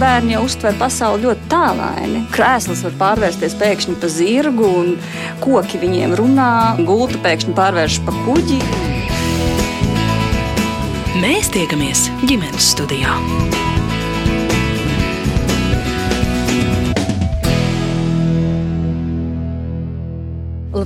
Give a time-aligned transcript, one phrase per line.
[0.00, 2.24] bērni jau uztver pasauli ļoti tālaini.
[2.34, 4.94] Krēsls var pārvērsties pēkšņi par zirgu, un
[5.44, 6.50] koki viņiem runā,
[6.88, 8.60] gulta pēkšņi pārvēršas par kuģi.
[11.20, 13.16] Mēs tiekamies ģimenes studijā.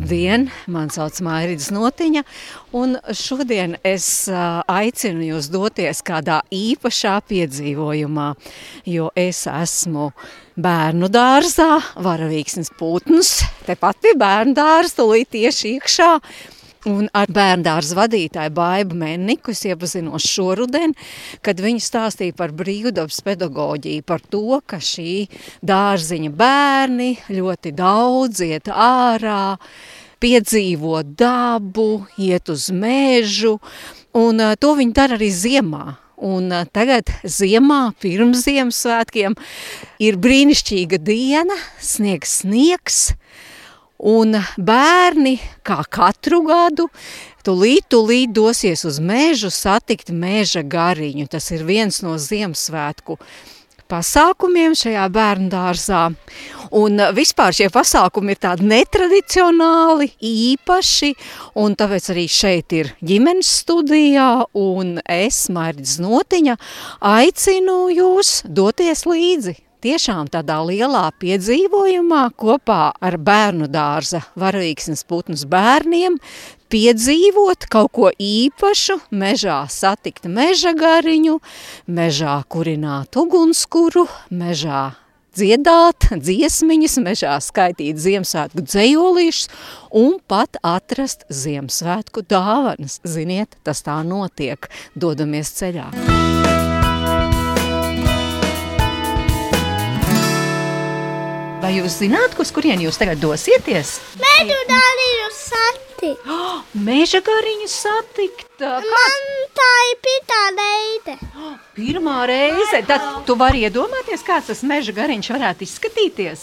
[0.04, 0.50] Labdien!
[0.68, 2.20] Mani sauc Mairītas Notiņa,
[2.76, 8.26] un šodien es aicinu jūs doties kādā īpašā piedzīvojumā,
[8.84, 10.10] jo es esmu
[10.60, 16.10] bērnu dārzā, varavīksnes putns, tepat pie bērnu dārza, tūlīt tieši iekšā,
[16.84, 17.64] Un ar bērnu
[17.96, 20.92] vadītāju Baibu Menniku es iepazinos šoruden,
[21.40, 25.24] kad viņa stāstīja par brīvdabas pedagoģiju, par to, ka šī
[25.64, 29.56] dārziņa bērni ļoti daudz iet ārā,
[30.20, 33.56] piedzīvo dabu, iet uz mežu,
[34.12, 35.84] un to viņi dara arī ziemā.
[36.24, 39.34] Un tagad ziemā, pirms Ziemassvētkiem,
[40.04, 43.00] ir brīnišķīga diena, sniegs sniegs,
[44.04, 46.90] Un bērni, kā katru gadu,
[47.46, 51.24] tūlīt, tūlīt dosies uz mežu satikt meža gariņu.
[51.32, 53.16] Tas ir viens no Ziemassvētku
[53.88, 56.02] pasākumiem šajā bērnu dārzā.
[56.74, 61.12] Un vispār šie pasākumi ir tādi netradicionāli, īpaši,
[61.60, 66.56] un tāpēc arī šeit ir ģimenes studijā, un es, Mairdis Notiņa,
[67.14, 76.16] aicinu jūs doties līdzi tiešām tādā lielā piedzīvojumā kopā ar bērnu dārza varavīksnes putnus bērniem
[76.72, 81.38] piedzīvot kaut ko īpašu, mežā satikt meža gariņu,
[81.86, 84.88] mežā kurināt ugunskuru, mežā
[85.34, 89.48] dziedāt dziesmiņas, mežā skaitīt Ziemassvētku dzējolīšus
[90.00, 93.00] un pat atrast Ziemassvētku dāvanas.
[93.06, 95.90] Ziniet, tas tā notiek, dodamies ceļā.
[101.64, 103.94] Vai jūs zināt, uz kurien jūs tagad dosieties?
[104.20, 106.26] Meža gariņu satikt.
[106.28, 108.42] Oh, meža gariņu satikt.
[108.60, 108.84] Kāds?
[108.84, 109.22] Man
[109.56, 111.14] tā ir pirmā reize.
[111.32, 112.82] Oh, pirmā reize.
[112.84, 116.42] Tad tu vari iedomāties, kāds tas meža gariņš varētu izskatīties?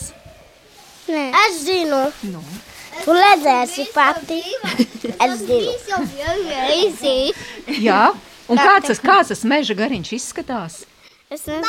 [1.13, 1.27] Nē.
[1.43, 1.99] Es zinu.
[2.31, 2.41] Nu.
[3.03, 4.39] Tu redzēsi pati.
[5.21, 5.75] Es zinu.
[7.77, 8.07] Jā.
[8.49, 10.81] Un kāds tas, kāds tas meža gariņš izskatās?
[11.29, 11.61] Es nezinu.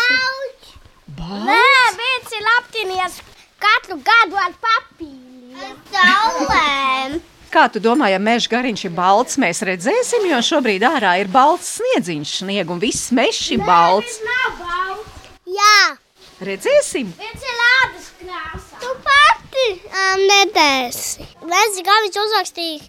[1.21, 1.45] Bauč.
[1.45, 1.61] Nē,
[2.01, 3.21] viens ir aptinies
[3.63, 5.77] katru gadu ar papīriem.
[5.93, 7.21] Saulēm.
[7.53, 11.75] Kā tu domā, ja meža gariņš ir balts, mēs redzēsim, jo šobrīd ārā ir balts
[11.77, 14.17] sniedziņš, snieg un viss mežs ir balts.
[14.25, 15.29] Nē, nav balts.
[15.53, 15.77] Jā.
[16.49, 17.13] Redzēsim?
[17.21, 18.81] Viens ir ādas krāsā.
[18.81, 21.29] Tu pati um, nedēsi.
[21.45, 22.89] Mēs gāvis uzrakstīja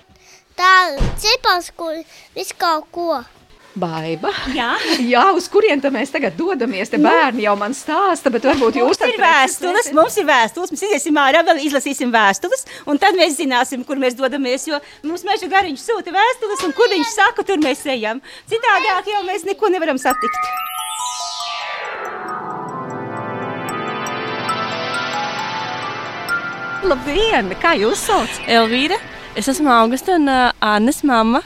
[0.58, 0.74] tā
[1.20, 2.00] cipars, kur
[2.38, 3.20] visu kaut ko.
[3.74, 4.30] Baiba.
[4.54, 4.74] Jā.
[5.14, 6.92] Jā, uz kurien mēs tagad dodamies?
[6.94, 9.90] Te bērni jau man stāsta, bet varbūt jūs ir vēstules.
[9.98, 14.18] Mums ir vēstules, mēs iesim ārā, vēl izlasīsim vēstules, un tad mēs zināsim, kur mēs
[14.20, 14.68] dodamies.
[14.70, 18.22] Jo mums meža gariņš sūta vēstules, un kur viņš saka, tur mēs ejam.
[18.52, 20.38] Citādāk jau mēs neko nevaram satikt.
[26.84, 27.56] Labdien!
[27.64, 28.38] Kā jūs sauc?
[28.46, 29.00] Elvīra.
[29.40, 31.42] Es esmu Augusta un uh, Annes mamma.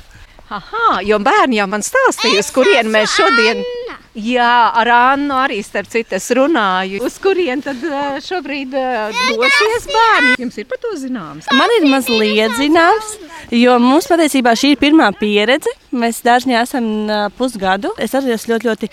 [0.48, 3.60] Aha, jo bērni jau man stāstīja, uz kurien mēs šodien.
[3.60, 3.98] Anna.
[4.18, 7.04] Jā, ar Annu arī starp citu es runāju.
[7.06, 10.32] Uz kurien tad eh, šobrīd eh, dosies bērni?
[10.42, 11.46] Jums ir par to zināms?
[11.54, 13.12] Man ir mazliet zināms,
[13.54, 15.70] jo mums patiesībā šī ir pirmā pieredze.
[15.94, 17.94] Mēs dārziņā esam uh, pusgadu.
[18.02, 18.90] Es arī esmu ļoti, ļoti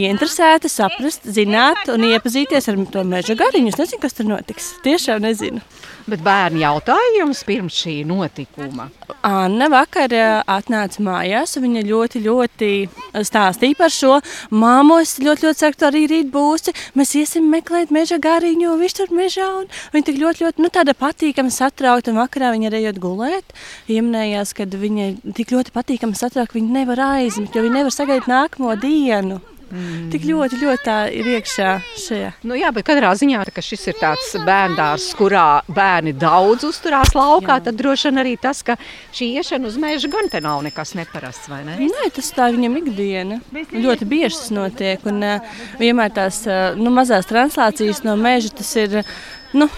[0.00, 3.74] ieinteresēta, saprast, zināt un iepazīties ar to meža gariņu.
[3.74, 4.72] Es nezinu, kas tur notiks.
[4.86, 5.60] Tiešām nezinu.
[6.10, 8.88] Bet bērni jautāja jums pirms šī notikuma.
[9.22, 10.12] Anna vakar
[10.50, 12.70] atnāca mājās, viņa ļoti, ļoti
[13.28, 14.16] stāstīja par šo.
[14.50, 16.74] Māmos ļoti, ļoti ceru, ka arī rīt būsi.
[16.98, 19.50] Mēs iesim meklēt meža gariņu, viņš tur mežā.
[19.94, 22.10] Viņa tik ļoti, ļoti nu, tāda patīkama, satraukta.
[22.12, 23.56] Un vakarā viņa arī ejot gulēt,
[23.92, 25.08] ieminējās, ka viņa
[25.38, 29.42] tik ļoti patīkama, satraukta, viņa nevar aizmigt, jo viņa nevar sagaidīt nākamo dienu.
[29.72, 30.08] Mm.
[30.12, 32.32] Tik ļoti, ļoti tā ir iekšā šajā.
[32.44, 37.56] Nu, jā, bet katrā ziņā šis ir tāds bērns, kurā bērni daudz uzturās laukā.
[37.56, 37.64] Jā.
[37.68, 38.76] Tad droši vien arī tas, ka
[39.16, 41.48] šī iešana uz meža gan te nav nekas neparasts.
[41.52, 41.78] Ne?
[41.80, 43.40] Nē, tas tā viņam ikdiena.
[43.72, 45.08] Ļoti bieži tas notiek.
[45.08, 49.00] Un uh, vienmēr tās uh, nu, mazās translācijas no meža tas ir.
[49.56, 49.68] Nu,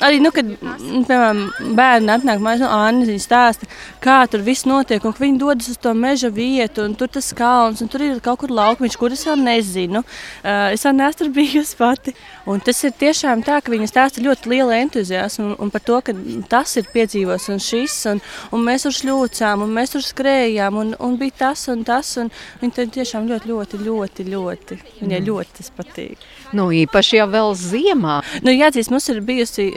[0.00, 1.42] arī, nu, kad piemēram,
[1.76, 3.68] bērni atnāk mājās, nu, Anna viņa stāsta,
[4.02, 7.82] kā tur viss notiek, un viņi dodas uz to meža vietu, un tur tas kalns,
[7.84, 10.02] un tur ir kaut kur laukmiņš, kur es vēl nezinu.
[10.42, 12.14] Uh, es vēl neesmu bijusi pati.
[12.48, 16.00] Un tas ir tiešām tā, ka viņa stāsta ļoti liela entuziasma un, un par to,
[16.04, 16.14] ka
[16.50, 18.22] tas ir piedzīvos un šis, un,
[18.54, 22.32] un mēs tur šļūcām, un mēs tur skrējām, un, un bija tas un tas, un
[22.62, 26.26] viņa tiešām ļoti, ļoti, ļoti, ļoti, viņai ļoti tas patīk.
[26.56, 28.18] Nu, īpaši jau vēl ziemā.
[28.44, 29.70] Nu, jāatzīst, mums ir bijusi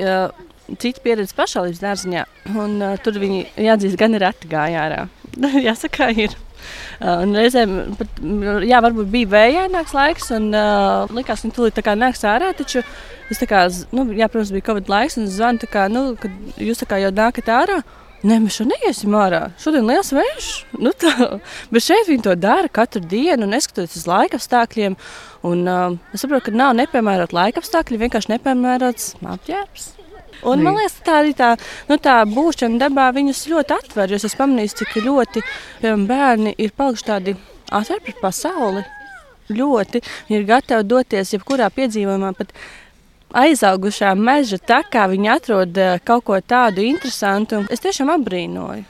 [0.82, 2.24] cita pieredze pašvaldības dārziņā,
[2.58, 5.04] un uh, tur viņi, jāatzīst, gan ir atgāja ārā.
[5.68, 6.36] Jāsaka, ir.
[6.98, 8.22] Uh, reizēm pat,
[8.66, 12.82] jā, varbūt bija vējaināks laiks, un uh, likās, ka tūlīt tā kā nāks ārā, taču
[13.30, 16.58] es tā kā, nu, jā, protams, bija Covid laiks, un zvanu tā kā, nu, kad
[16.58, 17.84] jūs kā jau nākat ārā,
[18.26, 19.42] Nē, mēs šodien neiesim ārā.
[19.62, 20.46] Šodien liels vējš.
[20.82, 21.12] Nu tā,
[21.74, 24.96] bet šeit viņi to dara katru dienu, neskatoties uz laika apstākļiem.
[25.46, 29.92] Un, uh, es saprotu, ka nav nepiemērota laika apstākļi, vienkārši nepiemērots apģērbs.
[30.46, 31.52] Un, man liekas, tā arī tā,
[31.90, 34.16] nu, tā būšana dabā viņus ļoti atver.
[34.18, 37.36] Es esmu pamanījis, cik ļoti piemēram, bērni ir palikuši tādi
[37.70, 38.86] atvērti par pasauli.
[39.54, 40.02] Ļoti.
[40.26, 42.34] Viņi ir gatavi doties jebkurā piedzīvojumā.
[42.38, 42.54] Pat
[43.34, 47.64] aizaugušā meža takā viņi atrod eh, kaut ko tādu interesantu.
[47.72, 48.84] Es tiešām apbrīnoju.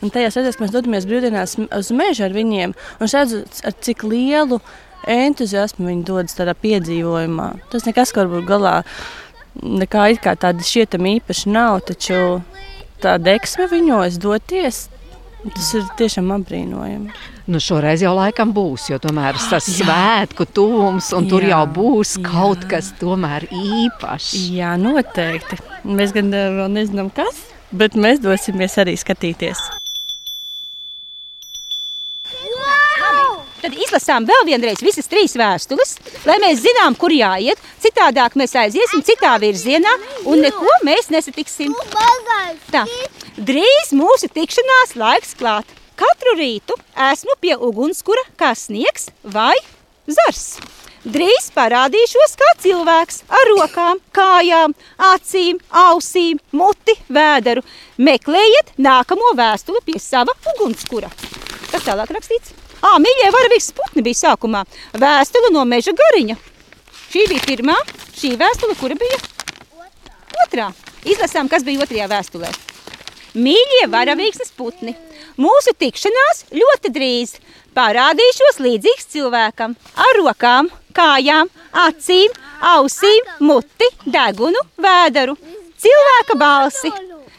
[0.00, 4.04] Un tajā reizē, kad mēs dodamies brīvdienās uz mežu ar viņiem, un redzu, ar cik
[4.08, 4.60] lielu
[5.08, 7.50] entuziasmu viņi dodas tādā piedzīvojumā.
[7.72, 8.74] Tas nekas, ko varbūt galā
[9.60, 10.06] nekā
[10.40, 12.40] tāda šķietama īpaši nav, taču
[13.02, 14.86] tā deksme viņos doties,
[15.44, 17.12] tas ir tiešām apbrīnojami.
[17.50, 21.30] Nu, šoreiz jau laikam būs, jo tomēr tas ir svētku tuvums, un jā.
[21.32, 22.24] tur jau būs jā.
[22.28, 24.34] kaut kas tomēr īpašs.
[24.54, 25.58] Jā, noteikti.
[25.88, 29.62] Mēs gan vēl nezinām, kas, bet mēs dosimies arī skatīties.
[33.60, 37.60] Tad izlasām vēl vienreiz visas trīs vēstules, lai mēs zinām, kur jāiet.
[37.82, 39.92] Citādāk mēs aiziesim citā virzienā
[40.30, 41.74] un neko mēs nesatiksim.
[42.72, 42.86] Tā,
[43.36, 45.79] drīz mūsu tikšanās laiks klāt.
[46.00, 46.76] Katru rītu
[47.10, 49.56] esmu pie ugunskura kā sniegs vai
[50.08, 50.54] zars.
[51.04, 54.72] Drīz parādīšos kā cilvēks ar rokām, kājām,
[55.10, 57.64] acīm, ausīm, muti, vēderu.
[58.00, 61.12] Meklējiet nākamo vēstuli pie sava ugunskura.
[61.70, 62.56] Kas tālāk rakstīts?
[62.80, 64.64] Ā, mīļie, varavīgs putni bija sākumā.
[65.04, 66.38] Vēstule no meža gariņa.
[67.10, 67.76] Šī bija pirmā,
[68.16, 69.20] šī vēstule, kura bija?
[69.76, 70.16] Otrā.
[70.46, 70.72] Otrā.
[71.04, 72.52] Izlasām, kas bija otrajā vēstulē.
[73.36, 74.96] Mīļie varavīksnes putni,
[75.40, 77.38] mūsu tikšanās ļoti drīz.
[77.76, 81.50] Parādīšos līdzīgs cilvēkam ar rokām, kājām,
[81.86, 82.34] acīm,
[82.72, 85.36] ausīm, muti, degunu, vēderu,
[85.80, 86.90] cilvēka balsi.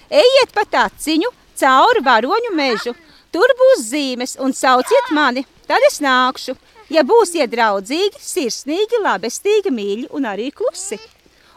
[0.07, 2.95] Ejiet pa taciņu cauri varoņu mežu.
[3.31, 6.57] Tur būs zīmes un sauciet mani, tad es nākšu.
[6.91, 10.99] Ja būsiet draudzīgi, sirsnīgi, labestīgi, mīļi un arī klusi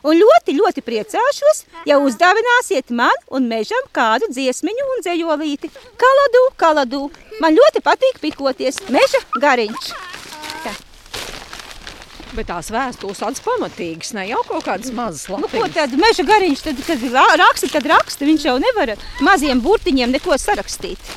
[0.05, 5.71] un ļoti, ļoti priecāšos, ja uzdāvināsiet man un mežam kādu dziesmiņu un dzējolīti.
[6.01, 7.03] Kaladu, kaladu,
[7.43, 9.91] man ļoti patīk pikoties, meža gariņš.
[10.65, 10.75] Tā.
[12.35, 15.55] Bet tās vēstules tādas pamatīgas, ne jau kaut kādas mazas lapas.
[15.55, 17.05] Nu, ko tad meža gariņš, tad, kad
[17.41, 21.15] raksta, tad raksta, viņš jau nevar maziem burtiņiem neko sarakstīt.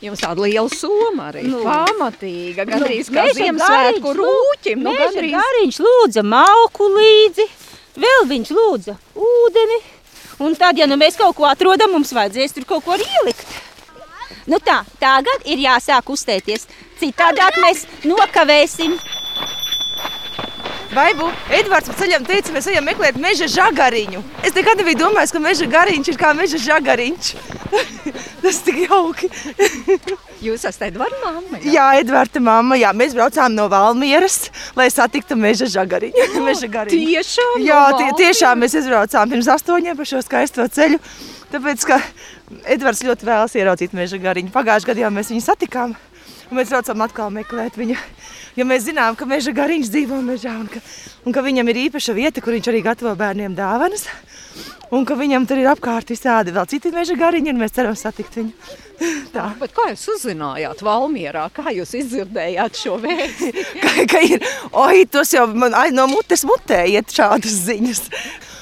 [0.00, 1.42] Jums tāda liela soma arī.
[1.44, 4.80] Nu, pamatīga, gandrīz nu, kā Ziemassvētku rūķim.
[4.80, 5.34] Nu, gandrīz...
[5.36, 7.46] Gariņš lūdza malku līdzi,
[8.00, 9.80] vēl viņš lūdza ūdeni.
[10.40, 13.44] Un tad, ja nu mēs kaut ko atrodam, mums vajadzēs tur kaut ko arī ielikt.
[14.48, 16.64] Nu tā, tagad ir jāsāk uzstēties.
[17.00, 18.96] Citādāk mēs nokavēsim.
[20.90, 24.24] Baibu, Edvards pa ceļam teica, mēs ejam meklēt meža žagariņu.
[24.42, 27.28] Es nekad nebiju domājis, ka meža gariņš ir kā meža žagariņš.
[28.42, 29.30] Tas tik jauki.
[30.46, 31.60] Jūs esat Edvards mamma?
[31.62, 32.78] Jā, jā Edvards mamma.
[32.80, 36.26] Jā, mēs braucām no Valmieras, lai satiktu meža žagariņu.
[36.26, 37.06] Oh, meža gariņu.
[37.14, 37.62] Tiešām?
[37.68, 40.98] Jā, tie, tiešām mēs izbraucām pirms astoņiem pa šo skaisto ceļu.
[41.54, 42.02] Tāpēc, ka
[42.66, 44.50] Edvards ļoti vēlas ieraudzīt meža gariņu.
[44.58, 45.94] Pagājušajā gadā mēs viņu satikām.
[46.50, 47.96] Un mēs braucam atkal meklēt viņu
[48.58, 50.82] jo mēs zinām, ka meža gariņš dzīvo mežā un ka,
[51.26, 54.08] un ka viņam ir īpaša vieta, kur viņš arī gatavo bērniem dāvanas.
[54.90, 58.40] Un ka viņam tur ir apkārt visādi vēl citi meža gariņi, un mēs ceram satikt
[58.40, 58.70] viņu.
[59.34, 59.44] Tā.
[59.60, 61.44] Bet kā jūs uzzinājāt Valmierā?
[61.54, 63.52] Kā jūs izdzirdējāt šo vēstu?
[63.84, 64.42] ka, ka ir,
[64.74, 68.02] oi, tos jau man no mutes mutē iet šādas ziņas.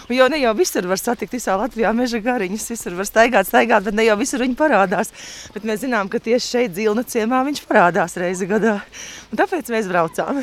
[0.08, 3.96] Jo ne jau visur var satikt visā Latvijā meža gariņus, visur var staigāt, staigāt, bet
[3.98, 5.12] ne jau visur viņi parādās.
[5.52, 8.78] Bet mēs zinām, ka tieši šeit Zilna ciemā viņš parādās reizi gadā.
[9.28, 10.40] Un tāpēc mēs braucām.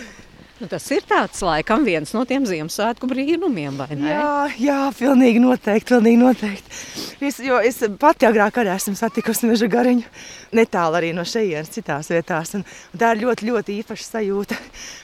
[0.56, 4.14] Nu, tas ir tāds laikam viens no tiem Ziemassvētku brīnumiem, vai ne?
[4.14, 6.78] Jā, jā pilnīgi noteikti, pilnīgi noteikti.
[7.28, 10.06] Es, jo es pati agrāk arī esmu satikusi meža gariņu,
[10.56, 12.54] netālu arī no šejienes citās vietās.
[12.56, 14.62] Un, un tā ir ļoti, ļoti īpaša sajūta,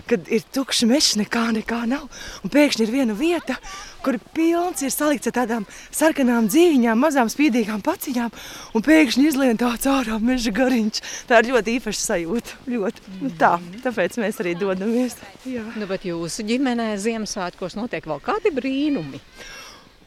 [0.07, 2.07] kad ir tukšs mežs, nekā, nekā nav.
[2.45, 3.59] Un pēkšņi ir viena vieta,
[4.03, 8.33] kur pilns, ir salikts ar tādām sarkanām dzīviņām, mazām spīdīgām paciņām,
[8.75, 11.01] un pēkšņi izlien tāds ārā meža gariņš.
[11.29, 12.59] Tā ir ļoti īpaša sajūta.
[12.71, 13.07] Ļoti.
[13.21, 13.55] Nu, tā,
[13.85, 15.17] tāpēc mēs arī dodamies.
[15.47, 15.65] Jā.
[15.77, 19.21] Nu, bet jūsu ģimenē Ziemassvētkos notiek vēl kādi brīnumi.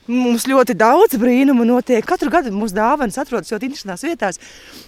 [0.04, 2.04] Mums ļoti daudz brīnumu notiek.
[2.04, 4.40] Katru gadu mūsu dāvanas atrodas ļoti interesantās vietās.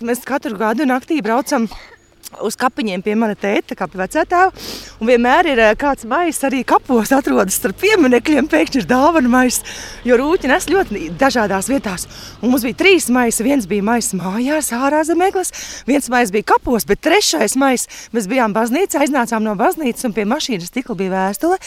[0.05, 1.65] Mēs katru gadu naktī braucam
[2.45, 4.65] uz kapiņiem pie mana tēta, kā pie vecētēva.
[5.01, 8.49] Un vienmēr ir eh, kāds maisa arī kapos atrodas starp pieminekļiem.
[8.53, 9.67] Pēkšņi ir dāvana maisa,
[10.07, 12.07] jo rūķi nes ļoti dažādās vietās.
[12.41, 13.45] Un mums bija trīs maisi.
[13.47, 15.53] Viens bija maisa mājās, ārā zem eglis,
[15.89, 20.27] viens maisa bija kapos, bet trešais maisa mēs bijām baznīcā, aiznācām no baznīcas un pie
[20.29, 21.61] mašīnas stikla bija vēstule.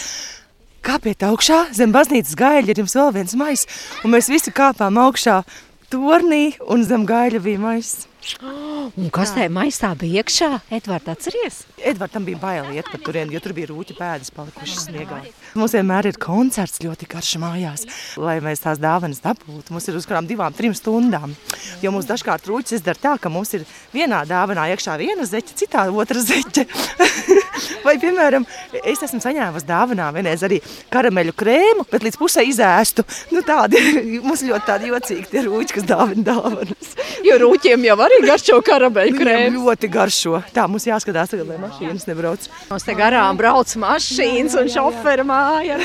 [0.86, 5.42] Kāpiet augšā, zem baznīcas gaļa ir jums vēl viens maisis, un mēs visi kāpām augšā
[5.92, 7.66] tornī, un zem gaļa bija
[8.20, 8.38] maisis.
[8.98, 10.50] Un kas tajā maisā bija iekšā?
[10.72, 11.64] Edvards, atceries?
[11.80, 15.22] Edvardam bija bail iet pa turieni, jo tur bija rūķa pēdas palikušas sniegā.
[15.56, 17.86] Mums vienmēr ir koncerts ļoti karš mājās,
[18.18, 19.72] lai mēs tās dāvanas dabūtu.
[19.72, 21.36] Mums ir uz kādām divām, trim stundām.
[21.82, 25.88] Jo mums dažkārt rūķis izdara tā, ka mums ir vienā dāvanā iekšā viena zeķe, citā
[25.92, 26.68] otra zeķe.
[27.86, 28.46] Vai, piemēram,
[28.84, 30.60] es esmu saņēmusi dāvanā vienreiz arī
[30.92, 33.06] karameļu krēmu, bet līdz pusē izēstu.
[33.34, 33.80] Nu, tādi,
[34.28, 36.94] mums ļoti tādi jocīgi tie rūķi, kas dāvina dāvanas.
[37.26, 39.64] Jo rūķiem jau arī garšo karameļu Viņiem krēmu.
[39.70, 40.42] ļoti garšo.
[40.56, 42.50] Tā mums jāskatās, tagad, lai mašīnas nebrauc.
[42.72, 45.80] Mums te garām brauc mašīnas un šoferi māja.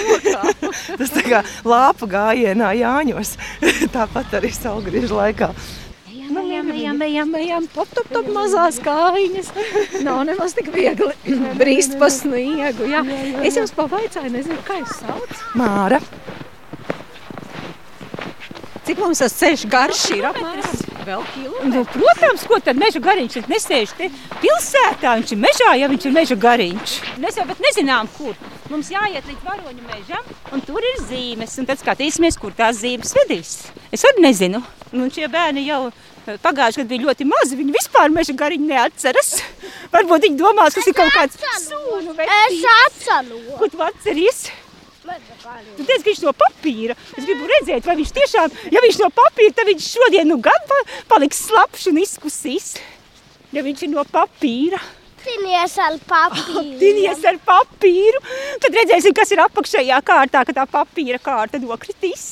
[0.99, 3.37] Tas tā kā lāpa gājienā Jāņos.
[3.95, 5.53] Tāpat arī saulgriežu laikā.
[6.25, 9.51] Ejam, ejam, ejam, ejam, top, top, top, mazās kājiņas.
[10.07, 11.13] Nav nemaz tik viegli
[11.61, 12.89] brīst pa sniegu.
[12.91, 13.03] Jā.
[13.45, 15.45] Es jums pavaicāju, nezinu, kā jūs sauc.
[15.61, 16.01] Māra.
[18.85, 20.81] Cik mums tas ceļš garš ir apmēram?
[21.05, 21.23] Vēl.
[21.69, 24.09] Nu, protams, ko tad meža gariņš ir nesēž te
[24.41, 26.95] pilsētā, viņš ir mežā, ja viņš ir meža gariņš.
[27.21, 28.37] Mēs jau pat nezinām, kur.
[28.73, 33.13] Mums jāiet līdz varoņu mežam, un tur ir zīmes, un tad skatīsimies, kur tās zīmes
[33.19, 33.55] vedīs.
[33.93, 34.63] Es arī nezinu.
[34.97, 39.35] Un šie bērni jau eh, pagājuši gadu bija ļoti mazi, viņi vispār meža gariņu neatceras.
[39.93, 43.49] Varbūt viņi domās, kas ir kaut kāds sūnu vai Es atceros.
[43.61, 44.47] Ko tu atceries?
[45.05, 46.97] Tu teici, ka viņš no papīra.
[47.13, 50.69] Es gribu redzēt, vai viņš tiešām, ja viņš no papīra, tad viņš šodien nu gan
[50.71, 50.81] pa,
[51.13, 52.75] paliks slapjš un izkusīs.
[53.55, 54.81] Ja viņš ir no papīra,
[55.25, 56.63] Tinies ar papīru.
[56.83, 58.21] tinies ar papīru,
[58.61, 62.27] tad redzēsim, kas ir apakšējā kārtā, kad tā papīra kārta nokritīs.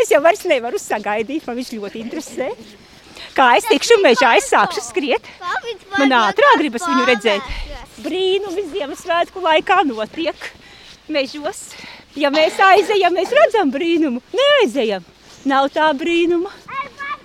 [0.00, 2.52] Es jau vairs nevaru sagaidīt, man viņš ļoti interesē.
[3.36, 5.28] Kā es tikšu mežā, es sākšu skriet.
[5.98, 7.52] Man ātrāk gribas viņu redzēt.
[8.02, 10.48] Brīnumi Ziemassvētku laikā notiek
[11.10, 11.66] mežos.
[12.16, 14.22] Ja mēs aizejam, mēs redzam brīnumu.
[14.32, 15.04] Neaizejam.
[15.48, 16.50] Nav tā brīnuma.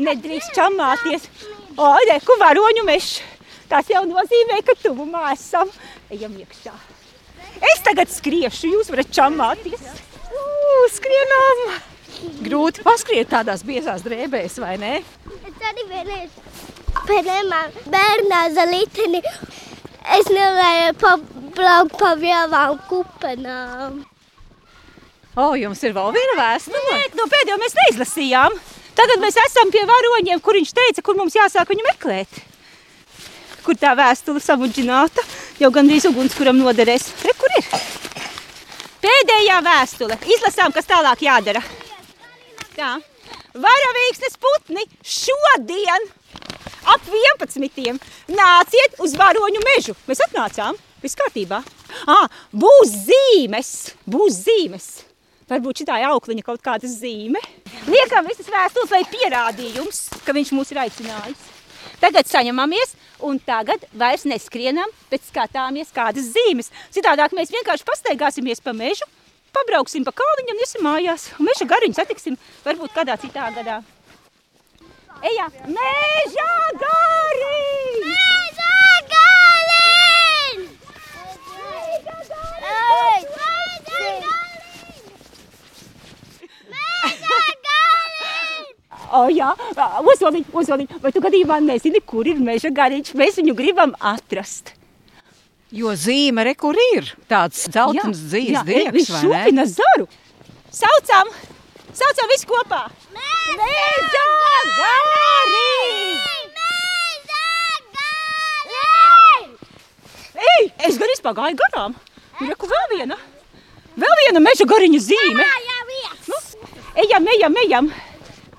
[0.01, 1.29] Nedrīkst čamāties.
[1.77, 3.21] O, reku varoņu mežs.
[3.69, 5.71] Tas jau nozīmē, ka tuvumā esam.
[6.13, 6.73] Ejam iekšā.
[7.73, 9.87] Es tagad skriešu, jūs varat čamāties.
[10.33, 10.43] Ū,
[10.93, 11.65] Skrienām!
[12.43, 14.93] Grūti paskriet tādās biezās drēbēs, vai ne?
[15.43, 16.31] Es arī vienreiz
[17.07, 17.61] pēdējā
[17.91, 19.21] bērnā zelīteni.
[20.17, 24.03] Es nevarēju pabraukt pa vielām kupenām.
[25.33, 26.79] O, jums ir vēl viena vēstule?
[26.91, 28.57] Nē, no pēdējo mēs neizlasījām.
[28.93, 32.35] Tagad mēs esam pie varoņiem, kur viņš teica, kur mums jāsāk viņu meklēt.
[33.65, 35.23] Kur tā vēstule samudžināta,
[35.57, 37.07] jau gandrīz ugunskuram noderēs.
[37.25, 37.69] Re, kur ir?
[39.01, 40.19] Pēdējā vēstule.
[40.35, 41.63] Izlasām, kas tālāk jādara.
[42.75, 42.91] Tā.
[43.53, 46.05] Varavīksnes putni šodien
[46.93, 47.09] ap
[47.39, 47.97] 11.
[48.37, 49.97] nāciet uz varoņu mežu.
[50.05, 50.77] Mēs atnācām.
[51.01, 51.63] Viss kārtībā.
[52.05, 52.19] À,
[52.53, 53.73] būs zīmes.
[54.05, 54.91] Būs zīmes.
[55.49, 57.41] Varbūt šī ir aukliņa kaut kāda zīme.
[57.89, 61.49] Liekam, visas vēstules, lai pierādījums, ka viņš mūs ir aicinājis.
[62.03, 62.95] Tagad saņemamies,
[63.27, 66.71] un tagad vairs neskrienam, bet skatāmies, kādas zīmes.
[66.95, 69.07] Citādāk mēs vienkārši pastaigāsimies pa mežu,
[69.55, 73.81] pabrauksim pa kalniņam, iesim mājās, meža gariņu satiksim varbūt kādā citā gadā.
[75.23, 76.49] Ejā, meža
[76.83, 77.62] gariņš!
[89.13, 89.51] O, jā,
[90.09, 90.87] uzvaliņ, uzvaliņ.
[91.03, 93.13] Vai tu gadījumā nezini, kur ir meža gariņš?
[93.19, 94.73] Mēs viņu gribam atrast.
[95.73, 99.25] Jo zīme, re, kur ir tāds dzeltens dzīves diegs, viņš vai ne?
[99.25, 100.07] šūpina zaru.
[100.73, 101.29] Saucam,
[101.93, 102.85] saucam visu kopā.
[103.13, 104.23] Meža
[104.81, 105.93] gariņš!
[110.43, 111.93] Ej, es gan izpagāju garām.
[112.41, 113.17] Reku vēl viena.
[113.93, 115.45] Vēl viena meža gariņa zīme.
[116.29, 116.41] Nu,
[117.05, 117.93] ejam, ejam, ejam.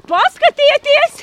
[0.09, 1.21] Paskatieties!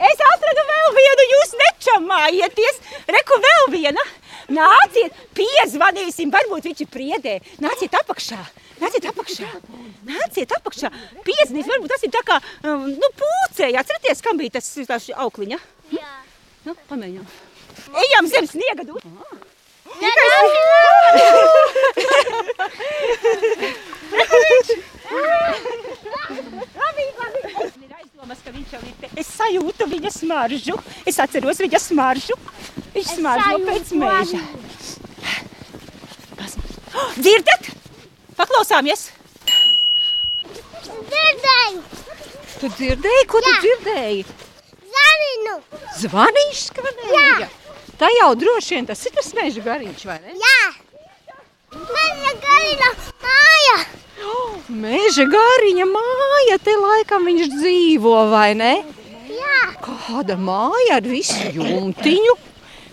[0.00, 2.78] Es atradu vēl vienu, jūs nečamājieties.
[3.16, 4.04] Reku vēl viena.
[4.50, 7.34] Nāciet, piezvanīsim, varbūt viņš ir priedē.
[7.62, 8.38] Nāciet apakšā,
[8.80, 9.50] nāciet apakšā,
[10.08, 10.90] nāciet apakšā.
[11.26, 13.78] Piezvanīsim, varbūt tas ir tā kā, um, nu, pūcēji.
[13.80, 15.60] Atcerieties, kam bija tas, tas aukliņa?
[15.94, 16.10] Jā.
[16.66, 17.28] Nu, pamēģinām.
[18.04, 19.04] Ejam zem sniega dūt.
[27.60, 27.69] Ir
[28.20, 29.08] aizdomas, ka viņš jau ir te.
[29.20, 30.74] Es sajūtu viņa smaržu.
[31.08, 32.36] Es atceros viņa smaržu.
[32.94, 34.40] Viņš smaržo pēc mēža.
[36.36, 36.56] Pas-
[36.92, 37.68] Oh, Dzirdat?
[38.36, 39.10] Paklausāmies!
[40.82, 41.82] Dzirdēju!
[42.60, 43.60] Tu dzirdēji, ko tu Jā.
[43.62, 44.24] dzirdēji?
[44.96, 45.54] Zaninu!
[46.02, 47.48] Zvanīšu skanēja.
[48.00, 50.34] Tā jau droši vien tas ir tas meža gariņš, vai ne?
[50.34, 50.60] Jā!
[51.78, 52.90] Man ir garīga
[53.22, 53.78] māja!
[54.70, 58.84] Meža gariņa māja, te laikam viņš dzīvo, vai ne?
[59.26, 59.62] Jā!
[59.82, 62.36] Kāda māja ar visu jumtiņu?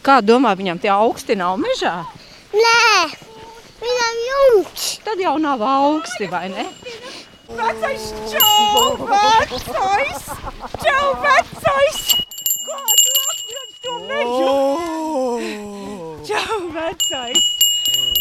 [0.01, 1.99] Kā domā, viņam tie augsti nav mežā?
[2.55, 3.13] Nē!
[3.83, 4.87] Viņam jumts!
[5.05, 6.65] Tad jau nav augsti, vai ne?
[7.47, 10.25] Vecais čau, vecais!
[10.81, 12.01] Čau, vecais!
[12.65, 14.57] Kā tu atradz to mežu?
[16.25, 17.53] Čau, vecais!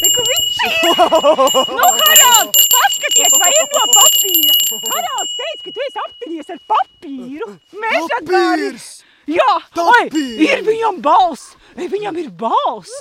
[0.05, 0.29] Reku
[0.67, 1.01] ir!
[1.77, 4.55] Nu, Haralds, paskaties, vai ir no papīra!
[4.93, 7.51] Haralds teica, ka tu esi aptinies ar papīru!
[7.83, 8.21] Meža!
[8.21, 8.89] Papīrs!
[9.27, 9.49] Jā,
[9.83, 10.05] oi,
[10.47, 11.55] ir viņam balss!
[11.77, 12.93] Ei, Viņam ir balss!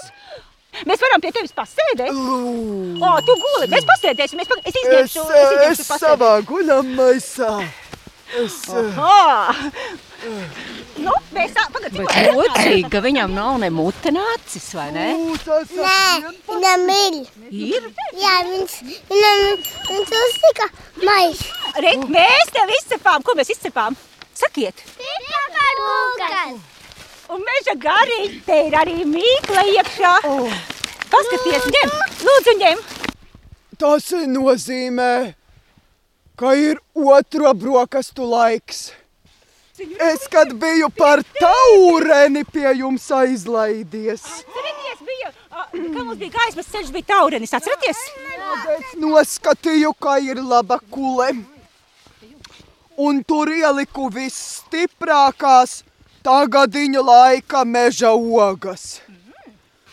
[0.89, 2.09] Mēs varam pie tevis pasēdēt.
[2.11, 4.41] O, tu guli, mēs pasēdēsim.
[4.43, 6.01] Es, pa- es Es, izņemšu, es es pasēdēt.
[6.01, 7.51] savā guļamaisā.
[8.41, 9.55] Es, eh, Ah!
[10.95, 12.05] Nu, mēs tā, tikko-
[12.37, 15.07] jocīgi, ka viņam nav ne mute nācis, vai ne?
[15.11, 16.31] Nē!
[16.47, 17.17] Viņam ir!
[17.51, 17.89] Ir.
[18.15, 18.77] Jā, viņš,
[19.09, 19.43] viņam,
[19.89, 20.69] viņš uztika
[21.03, 21.49] maisu!
[21.83, 23.23] Re, mēs tev izcepām.
[23.27, 23.97] Ko mēs izcepām?
[24.35, 24.85] Sakiet.
[24.95, 26.57] Pipakar kūkas!
[27.35, 30.13] Un meža garīgi te ir arī mīkla iekšā.
[31.11, 31.95] Paskaties, ņem,
[32.27, 32.83] lūdzu, ņem.
[33.81, 35.11] Tas nozīmē,
[36.39, 38.93] ka ir otro brokastu laiks.
[39.75, 45.31] Es, kad biju par taureni pie jums aizlaidies, Atcerieties, bija,
[45.91, 47.51] kā mums bija gaismas ceļš, bija taurenis.
[47.57, 47.99] Atcerieties?
[48.77, 51.27] es noskatīju, ka ir laba kule.
[52.95, 55.81] Un tur ieliku visstiprākās
[56.23, 59.01] tagadiņa laika meža ogas.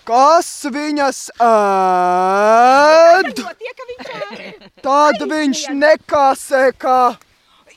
[0.07, 3.43] Kas viņas ēd?
[4.83, 7.17] Tad viņš nekāsē kā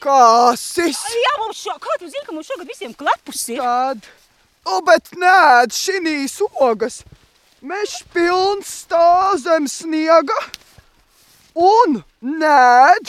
[0.06, 1.02] kāsis.
[1.26, 3.62] Jā, mums šo, kā tu zini, ka mums šogad visiem klepus ir?
[3.62, 4.08] Tad,
[4.66, 7.02] o, bet nē, šīs ogas.
[7.66, 10.38] Mežs pilns stāv zem sniega
[11.56, 13.00] un nē,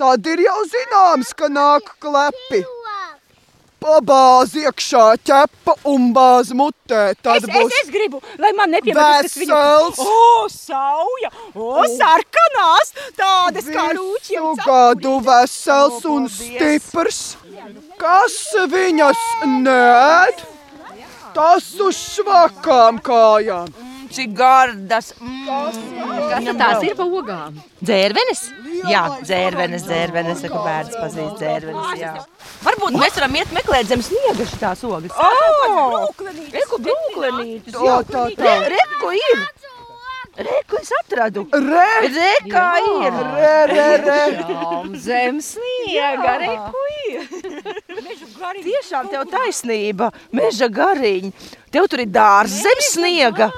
[0.00, 2.64] tad ir jau zināms, ka nāk klepi.
[3.78, 7.12] Pabāz iekšā ķepa un bāz mutē.
[7.22, 9.58] Tad Es, es, būs es gribu, lai man nepiemetas tas viņa...
[9.62, 10.00] Vesels.
[10.02, 11.30] O, sauja!
[11.54, 12.92] O, sarkanās!
[13.18, 14.48] Tādas kā rūķiem.
[14.50, 17.22] visu gadu vesels un stiprs.
[18.02, 18.38] Kas
[18.74, 20.42] viņas nēd?
[21.38, 23.70] Tas uz švakām kājām.
[24.14, 25.12] Cik gardas.
[25.18, 27.58] Kas tad tās ir pa ogām?
[27.82, 28.42] Dzērvenes?
[28.88, 32.12] Jā, dzērvenes, dzērvenes, saka bērns pazīst dzērvenes, jā.
[32.64, 35.14] Varbūt mēs varam iet meklēt zem sniega šitās ogas.
[35.18, 36.06] O,
[36.54, 37.98] Reku brūklenītis, jā.
[38.08, 38.54] tā, tā.
[38.64, 39.44] Re, reku ir.
[40.38, 41.42] Reku es atradu.
[41.50, 43.16] Re, Rekā ir.
[43.34, 44.18] re, re, re.
[44.52, 47.24] Jām, zem sniega, reku ir.
[48.62, 51.32] Tiešām tev taisnība, meža gariņa.
[51.74, 53.50] Tev tur ir dārzs zem sniega.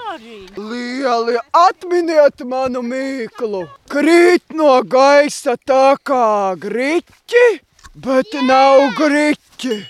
[0.56, 3.66] Lieli, atminiet manu mīklu.
[3.92, 7.46] Krīt no gaisa tā kā griķi,
[7.94, 9.82] bet nav griķi.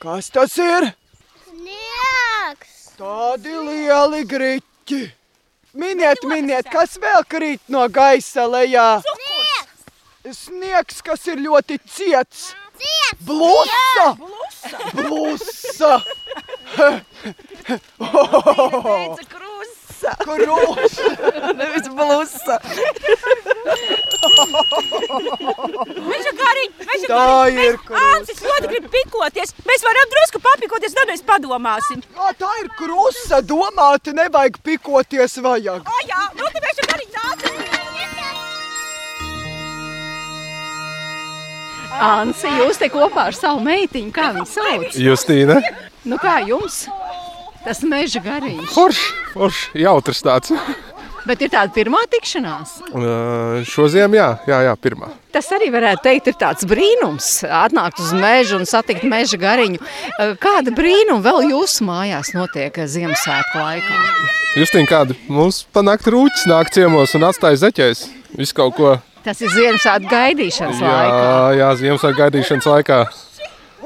[0.00, 0.94] Kas tas ir?
[1.44, 2.76] Sniegs!
[2.96, 5.19] Tādi lieli griķi.
[5.72, 9.02] Miniet, miniet, kas vēl krīt no gaisa lejā?
[10.26, 12.50] Sniegs, kas ir ļoti ciets.
[12.80, 13.22] Ciets!
[13.26, 14.16] Blusa!
[14.96, 15.92] Blusa!
[18.00, 19.49] Teica
[20.00, 21.52] krusa, Krusta!
[21.60, 22.56] nevis blusa.
[26.40, 27.58] Gariņ, meža Tā gariņ.
[27.64, 29.52] ir Mēs- Ancis ļoti grib pikoties.
[29.68, 32.02] Mēs varam drusku papikoties, tad mēs padomāsim.
[32.16, 33.40] Jā, tā ir krusta.
[33.42, 35.82] Domāt, nevajag pikoties vajag.
[35.86, 37.38] O, jā, nu te meža gariņ nāc.
[42.00, 44.94] Ansi, jūs te kopā ar savu meitiņu, kā viņu sauc?
[44.96, 45.58] Justīna.
[46.08, 46.86] Nu kā jums?
[47.64, 48.70] Tas meža gariņš.
[48.72, 50.52] Forši, forši, jautrs tāds.
[51.28, 52.70] Bet ir tāda pirmā tikšanās.
[52.96, 55.10] Uh, šo ziemu, jā, jā, jā, pirmā.
[55.34, 57.28] Tas arī varētu teikt, ir tāds brīnums.
[57.44, 59.82] Atnākt uz mežu un satikt meža gariņu.
[60.16, 64.00] Uh, Kāda brīnuma vēl jūsu mājās notiek Ziemassvētku laikā?
[64.56, 68.06] Justīna, kāda mums panākt rūķis nāk ciemos un atstāja zeķēs.
[68.40, 68.96] Visu kaut ko.
[69.20, 71.32] Tas ir Ziemassvētku gaidīšanas Jā, laikā.
[71.60, 73.02] jā, Ziemassvētku gaidīšanas laikā.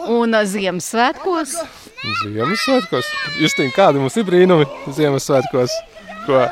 [0.07, 1.59] Un uh, Ziemassvētkos
[2.05, 3.09] Ziemassvētkos.
[3.41, 5.73] Justīna, kādi mums ir brīnumi Ziemassvētkos?
[6.27, 6.45] Ko?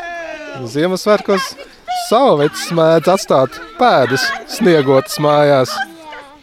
[0.73, 1.53] Ziemassvētkos
[2.09, 5.73] savvecs mēdz atstāt pēdas sniegotas mājās.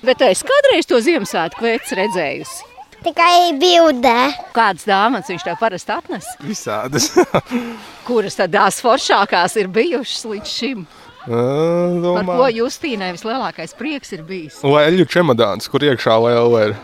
[0.05, 2.67] Bet es kādreiz to Ziemassvētku veicu redzējusi.
[2.99, 4.17] Tikai bildē.
[4.55, 6.27] Kādas dāmas viņš tev parasti atnes?
[6.43, 7.09] Visādas.
[8.07, 10.83] Kuras tad tās foršākās ir bijušas līdz šim?
[11.25, 12.49] Par ko.
[12.51, 14.59] Justīnai vislielākais prieks ir bijis?
[14.65, 16.75] Leļu čemodāns, kur iekšā liela ir.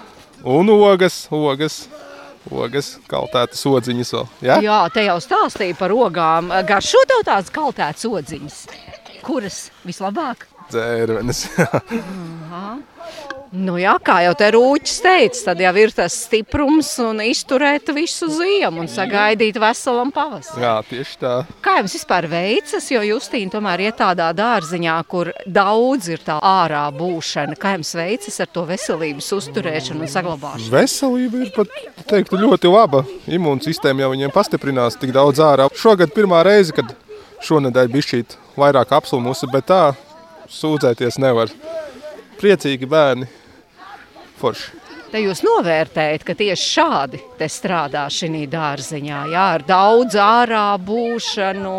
[0.46, 1.86] Un ogas, ogas,
[2.52, 4.28] ogas, kaltētas odziņas vēl.
[4.46, 4.60] Ja?
[4.64, 6.52] Jā, te jau stāstīja par ogām.
[6.68, 8.60] Garšo tev tās kaltētas odziņas.
[9.26, 10.48] Kuras vislabāk?
[10.70, 11.48] Dzērvenes.
[13.54, 18.28] Nu jā, kā jau te rūķis teica, tad jau ir tas stiprums un izturēt visu
[18.32, 20.64] ziemu un sagaidīt veselam pavasarim.
[20.64, 21.34] Jā, tieši tā.
[21.66, 26.84] Kā jums vispār veicas, jo Justīna tomēr ir tādā dārziņā, kur daudz ir tā ārā
[26.96, 27.58] būšana.
[27.62, 30.74] Kā jums veicas ar to veselības uzturēšanu un saglabāšanu?
[30.74, 31.78] Veselība ir pat
[32.10, 33.06] teiktu, ļoti laba.
[33.30, 35.70] Imūnsistēma jau viņiem pastiprinās tik daudz ārā.
[35.78, 36.96] Šogad pirmā reize, kad
[37.46, 38.24] šonadēļ bija šī
[38.58, 39.84] vairāk apslimusi, bet tā
[40.52, 41.54] sūdzēties nevar.
[42.40, 43.30] Priecīgi bērni,
[44.42, 44.86] forši.
[45.16, 51.76] Te jūs novērtējat, ka tieši šādi strādā šī dārziņā, jā, ar daudz ārā būšanu,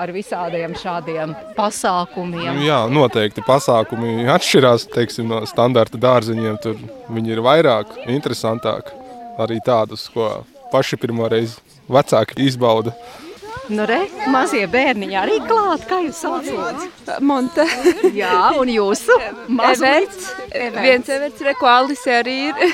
[0.00, 2.62] ar visādiem šādiem pasākumiem.
[2.64, 6.56] Jā, noteikti pasākumi atšķirās teiksim, no standarta dārziņiem.
[6.64, 6.80] Tur
[7.12, 8.96] viņi ir vairāk, interesantāki.
[9.44, 10.30] Arī tādus, ko
[10.72, 12.94] paši pirmo reizi vecāki izbauda.
[13.72, 16.82] Nu, re, mazie bērniņi arī klāt, kā jūs saucat?
[17.24, 17.64] Monte.
[18.20, 19.16] Jā, un jūsu
[19.70, 20.26] Everts.
[20.52, 22.60] Viens Everts, re, ko Alise arī ir.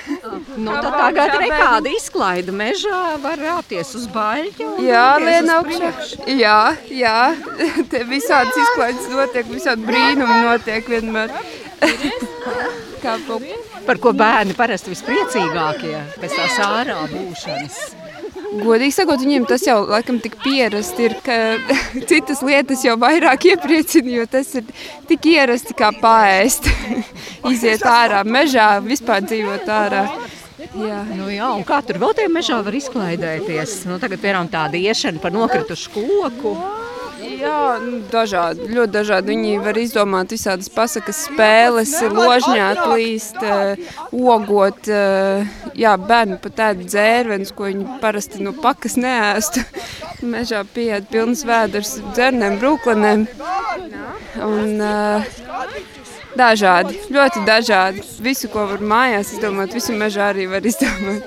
[0.61, 4.67] Nu, tad tagad ir kāda izklaida mežā, var rāpties uz baļķa.
[4.67, 5.93] un Jā, lien augšā.
[6.37, 6.59] Jā,
[6.93, 7.15] jā.
[7.93, 11.33] Te visādas izklaides notiek, visādi brīnumi notiek vienmēr.
[13.01, 13.17] Kā
[13.87, 17.81] Par ko bērni parasti vispriecīgākie pēc tās ārā būšanas.
[18.51, 21.37] Godīgi sakot, viņiem tas jau laikam tik pierasti ir, ka
[22.11, 24.67] citas lietas jau vairāk iepriecina, jo tas ir
[25.11, 26.67] tik ierasti kā paēst.
[27.53, 30.05] Iziet ārā, mežā, vispār dzīvot ārā.
[30.75, 30.99] Jā.
[31.15, 33.81] Nu, jā, un kā tur vēl tajā mežā var izklaidēties?
[33.89, 36.55] Nu, tagad, piemēram, tāda iešana pa nokritušu koku.
[37.41, 39.33] Jā, nu, dažādi, ļoti dažādi.
[39.33, 43.81] Viņi var izdomāt visādas pasakas, spēles, ložņāt, līst, uh,
[44.13, 44.91] ogot.
[44.91, 45.49] Uh,
[45.79, 49.65] jā, bērni pat ēd dzērvenes, ko viņi parasti no pakas neēstu.
[50.35, 53.27] Mežā pieiet pilns vēders dzernēm, brūklenēm.
[54.45, 55.33] Un, uh,
[56.37, 58.05] dažādi, ļoti dažādi.
[58.25, 61.27] Visu, ko var mājās izdomāt, visu mežā arī var izdomāt.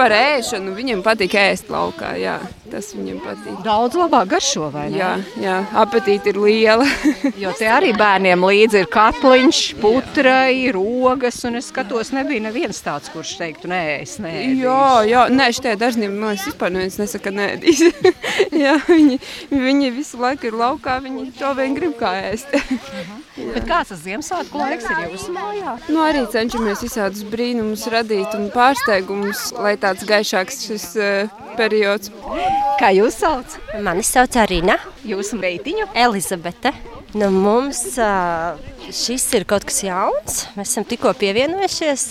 [0.00, 2.38] Par ēšanu viņiem patīk ēst laukā, jā,
[2.72, 3.58] tas viņiem patīk.
[3.66, 4.96] Daudz labāk garšo, vai ne?
[4.96, 5.10] Jā,
[5.42, 6.86] jā apetīte ir liela.
[7.40, 13.08] Jo te arī bērniem līdzi ir katliņš, putrai, rogas, un es skatos, nebija neviens tāds,
[13.12, 14.32] kurš teiktu, nē, es nē.
[14.60, 17.84] Jā, jā, nē, šitie dažniem, man liekas, vispār neviens nesaka nēdīs.
[18.64, 19.20] jā, viņi,
[19.52, 22.52] viņi visu laiku ir laukā, viņi to vien grib kā ēst.
[23.40, 25.76] Bet kāds tas Ziemassvētku laiks ir jūsu mājā?
[25.88, 32.12] nu, arī cenšamies visādus brīnumus radīt un pārsteigumus, lai tāds gaišāks šis uh, periods.
[32.80, 33.58] Kā jūs sauc?
[33.82, 34.78] Mani sauc Arina.
[35.06, 35.90] Jūsu meitiņu?
[35.98, 36.72] Elizabete.
[37.10, 38.54] Nu, mums ā,
[38.94, 40.44] šis ir kaut kas jauns.
[40.54, 42.04] Mēs esam tikko pievienojušies,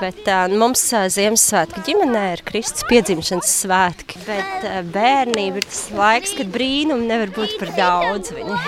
[0.00, 4.18] bet ā, mums ā, Ziemassvētku ģimenē ir Kristus piedzimšanas svētki.
[4.26, 8.34] Bet bērnība ir tas laiks, kad brīnumi nevar būt par daudz.
[8.34, 8.58] Viņi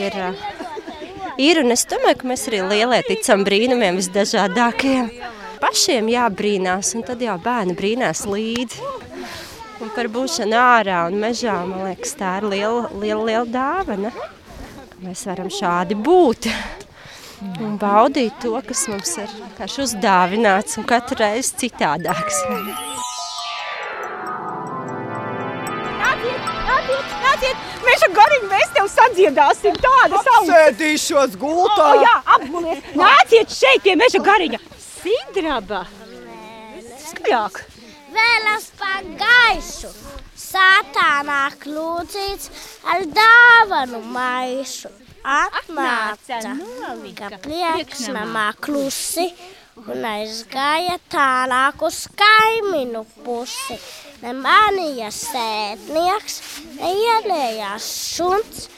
[0.00, 0.16] ir,
[1.36, 5.12] ir, un es domāju, ka mēs arī lielie ticam brīnumiem visdažādākajiem.
[5.60, 8.80] Pašiem jābrīnās, un tad jau bērni brīnās līdzi.
[9.80, 14.12] Un par būšanu ārā un mežā, man liekas, tā ir liela, liela, liela dāvana.
[15.00, 16.48] Mēs varam šādi būt
[17.64, 19.30] un baudīt to, kas mums ir
[19.84, 22.42] uzdāvināts un katru reizi citādāks.
[26.00, 27.64] Nāciet, nāciet, nāciet!
[27.86, 30.50] Mēs ar gariņu mēs tev sadziedāsim tādu savu.
[30.52, 31.88] Sēdīšos gultā.
[31.88, 32.92] O, jā, apgulies.
[32.96, 34.60] Nāciet šeit pie meža gariņa.
[35.00, 35.84] Sidraba.
[37.00, 37.60] Skaļāk.
[38.12, 39.90] Vēlas par gaisu.
[40.36, 42.50] Satānā klūcīts
[42.84, 44.90] ar dāvanu maisu.
[45.20, 46.40] Atnāca,
[47.16, 49.26] ka priekšnamā klusi
[49.80, 53.76] un aizgāja tālāk uz kaiminu pusi.
[54.22, 56.40] ne manījās sētnieks,
[56.76, 57.86] ne ienējās
[58.16, 58.68] suns,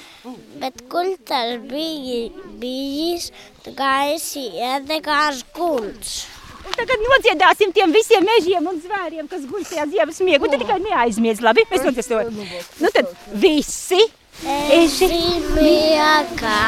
[0.62, 2.30] bet kur tas bija
[2.62, 3.30] bijis,
[3.78, 6.22] gaisi iedegās guns.
[6.62, 10.44] Un tagad nodziedāsim tiem visiem mežiem un zvēriem, kas guļ tajā ziemas miegā.
[10.46, 11.66] Un tad tikai neaizmiedz, labi?
[11.70, 12.42] Mēs nodziedāsim.
[12.80, 14.04] Nu tad visi
[14.42, 15.06] Eži
[15.54, 16.60] miegā,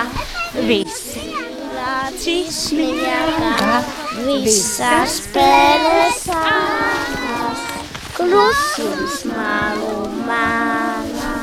[0.68, 1.22] Visi.
[1.74, 3.80] lācis miegā,
[4.20, 7.64] visas spēles ārās,
[8.14, 9.96] klusums malu
[10.28, 11.33] malās.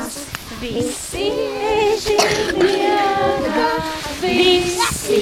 [0.62, 1.24] Visi
[1.66, 2.14] eži
[2.54, 3.64] miegā,
[4.22, 5.16] visi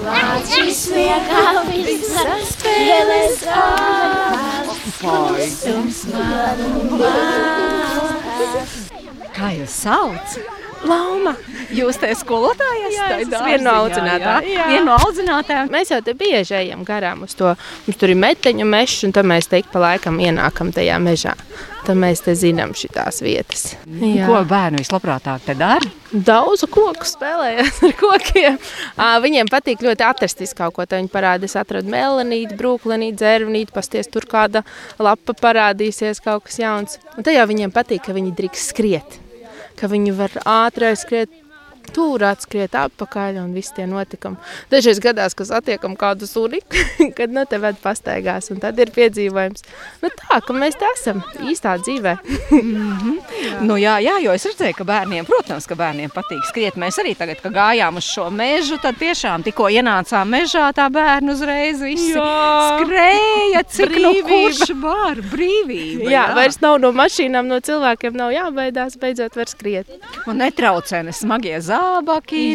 [0.00, 8.72] lācis miegā, visas spēles ārās, klusums malu malās.
[9.36, 10.40] Kā jūs sauc?
[10.88, 11.34] Lauma.
[11.74, 13.20] Jūs te skolotāja Jā, esat?
[13.20, 14.46] es esmu viena no audzinātājām.
[14.48, 15.68] Jā, viena no audzinātājām.
[15.72, 17.52] Mēs jau te bieži ejam garām uz to.
[17.86, 21.36] Mums tur ir meteņu mežs, un tad mēs te ik pa laikam ienākam tajā mežā.
[21.84, 23.62] Tad mēs te zinām šīs vietas.
[23.86, 24.26] Jā.
[24.28, 25.92] Ko bērni vislabprātāk te dara?
[26.10, 28.58] Daudz koku spēlējās ar kokiem.
[29.24, 30.84] Viņiem patīk ļoti atrast kaut ko.
[30.84, 34.64] Tad viņi parāda, es atradu melanīti, brūklenīti, dzērvnīti, pasties tur kāda
[34.98, 37.00] lapa parādīsies, kaut kas jauns.
[37.16, 39.20] Un tad jau viņiem patīk, ka viņi drīkst skriet.
[39.80, 41.30] Ka viņi var ātri skriet,
[41.94, 44.38] tur atskriet atpakaļ un viss tie notikumi.
[44.72, 46.60] Dažreiz gadās, ka satiekam kādu suni,
[47.18, 49.64] kad no te ved pastaigās, un tad ir piedzīvojums.
[50.02, 52.16] Nu tā, ka mēs te esam īstā dzīvē.
[53.64, 56.78] Nu, jā, jā, jo es redzēju, ka bērniem, protams, ka bērniem patīk skriet.
[56.80, 61.34] Mēs arī tagad, kad gājām uz šo mežu, tad tiešām tikko ienācām mežā, tā bērnu
[61.34, 62.80] uzreiz visi Jā.
[62.80, 64.28] skrēja, cik nu Brīvība.
[64.30, 66.08] kurš var, brīvība.
[66.12, 69.90] Jā, vairs nav no mašīnām, no cilvēkiem nav jābaidās, beidzot var skriet.
[70.30, 71.79] Un netraucē ne smagie zābaki,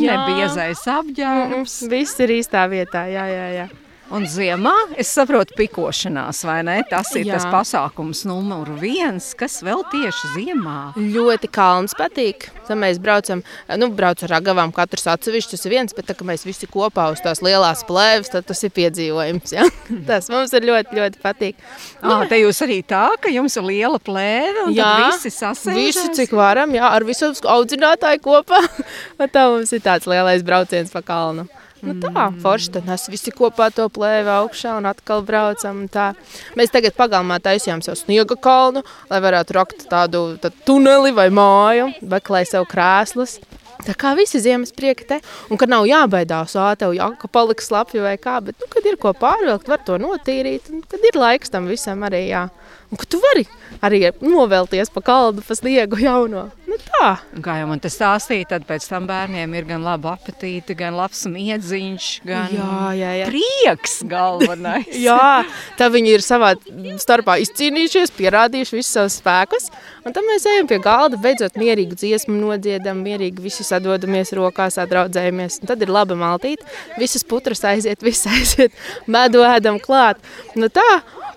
[0.03, 0.21] ne Jā.
[0.27, 1.79] biezais apģērbs.
[1.91, 3.67] Viss ir īstā vietā, jā, jā, jā.
[4.13, 6.75] Un ziemā, es saprotu, pikošanās, vai ne?
[6.89, 7.39] Tas ir Jā.
[7.39, 10.77] tas pasākums numur viens, kas vēl tieši ziemā.
[10.93, 12.51] Ļoti kalns patīk.
[12.67, 13.41] Tad mēs braucam,
[13.81, 17.07] nu, braucam ar agavām, katrs atsevišķi, tas ir viens, bet tā, ka mēs visi kopā
[17.15, 19.55] uz tās lielās plēves, tad tas ir piedzīvojums.
[19.57, 19.65] Ja?
[20.09, 21.59] Tas mums ir ļoti, ļoti patīk.
[22.05, 25.77] Ah, te jūs arī tā, ka jums ir liela plēve, un Jā, visi sasēžas.
[25.77, 28.61] Visu, cik varam, jā, ar visu audzinātāju kopā.
[29.35, 31.47] Tā mums ir tāds lielais brauciens pa kalnu.
[31.85, 35.83] Nu tā, forši tad mēs visi kopā to plēvi augšā un atkal braucam.
[35.91, 36.13] Tā.
[36.57, 41.91] Mēs tagad pagalmā taisījām sev sniega kalnu, lai varētu rakt tādu tad tuneli vai māju,
[42.01, 43.37] meklēt sev krēslus.
[43.85, 45.17] Tā kā visi ziemas prieki te,
[45.51, 48.95] un kad nav jābaidās, ā, tev jāka paliks slapji vai kā, bet, nu, kad ir
[49.01, 52.47] ko pārvilkt, var to notīrīt, un kad ir laiks tam visam arī, jā.
[52.89, 53.43] Un ka tu vari
[53.85, 56.47] arī novelties pa kaldu, pa sniegu jauno.
[56.75, 57.09] Nu tā.
[57.31, 60.97] Un Kā jau man te stāstīja, tad pēc tam bērniem ir gan laba apetīte, gan
[60.97, 63.29] labs miedziņš, gan Jā, jā, jā.
[63.29, 64.89] prieks galvenais.
[65.05, 65.45] Jā,
[65.79, 66.51] tā viņi ir savā
[66.99, 69.69] starpā izcīnījušies, pierādījuši visus savus spēkus.
[70.03, 75.61] Un tad mēs ejam pie galda, beidzot mierīgu dziesmu nodziedam, mierīgi visi sadodamies rokās, atdraudzējamies.
[75.63, 76.67] Un tad ir laba maltīte,
[76.99, 78.75] visas putras aiziet, viss aiziet,
[79.07, 80.19] medu ēdam klāt.
[80.59, 80.85] Nu tā,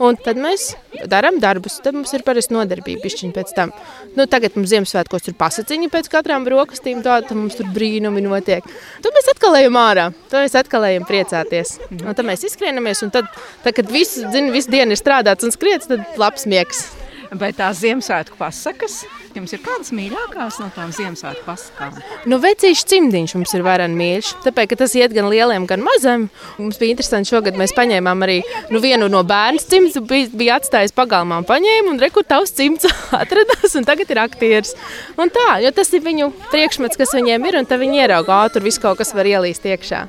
[0.02, 0.72] un tad mēs
[1.10, 3.72] darām darbus, tad mums ir parasti nodarbība pišķiņa pēc tam.
[4.18, 8.64] Nu, tagad mums Ziemassvētkos ir pasaciņi pēc katrām brokastīm, tā, tad mums tur brīnumi notiek.
[9.04, 11.76] Tad mēs atkal ejam ārā, tad mēs atkal ejam priecāties.
[12.00, 13.30] Un tad mēs izskrienamies, un tad,
[13.62, 16.88] tad kad visu, zin, visu dienu ir strādāts un skriets, tad labs miegs.
[17.28, 19.02] Bet tās Ziemassvētku pasakas,
[19.36, 21.98] jums ir kādas mīļākās no tām Ziemassvētku pasakām?
[22.30, 24.30] Nu, vecīšs cimdiņš mums ir vairāk mīļš.
[24.46, 26.28] Tāpēc, ka tas iet gan lieliem, gan maziem.
[26.56, 28.38] Mums bija interesanti, šogad mēs paņēmām arī
[28.72, 32.88] nu, vienu no bērnu cimdus, bija, bija atstājis pagalmā, un paņēma un rekur tavs cimds
[33.20, 34.72] atradās, un tagad ir aktieris.
[35.20, 38.54] Un tā, jo tas ir viņu priekšmets, kas viņiem ir, un tad viņi ierauga, ā,
[38.54, 40.06] tur viss kaut kas var ielīst iekšā.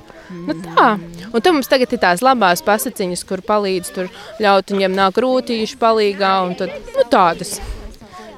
[0.48, 0.94] Nu, tā.
[1.30, 4.10] Un tad mums tagad ir tās labās pasakiņas, kur palīdz tur
[4.42, 7.60] ļaut viņiem nāk rūtīši palīgā, un tad, nu, tādas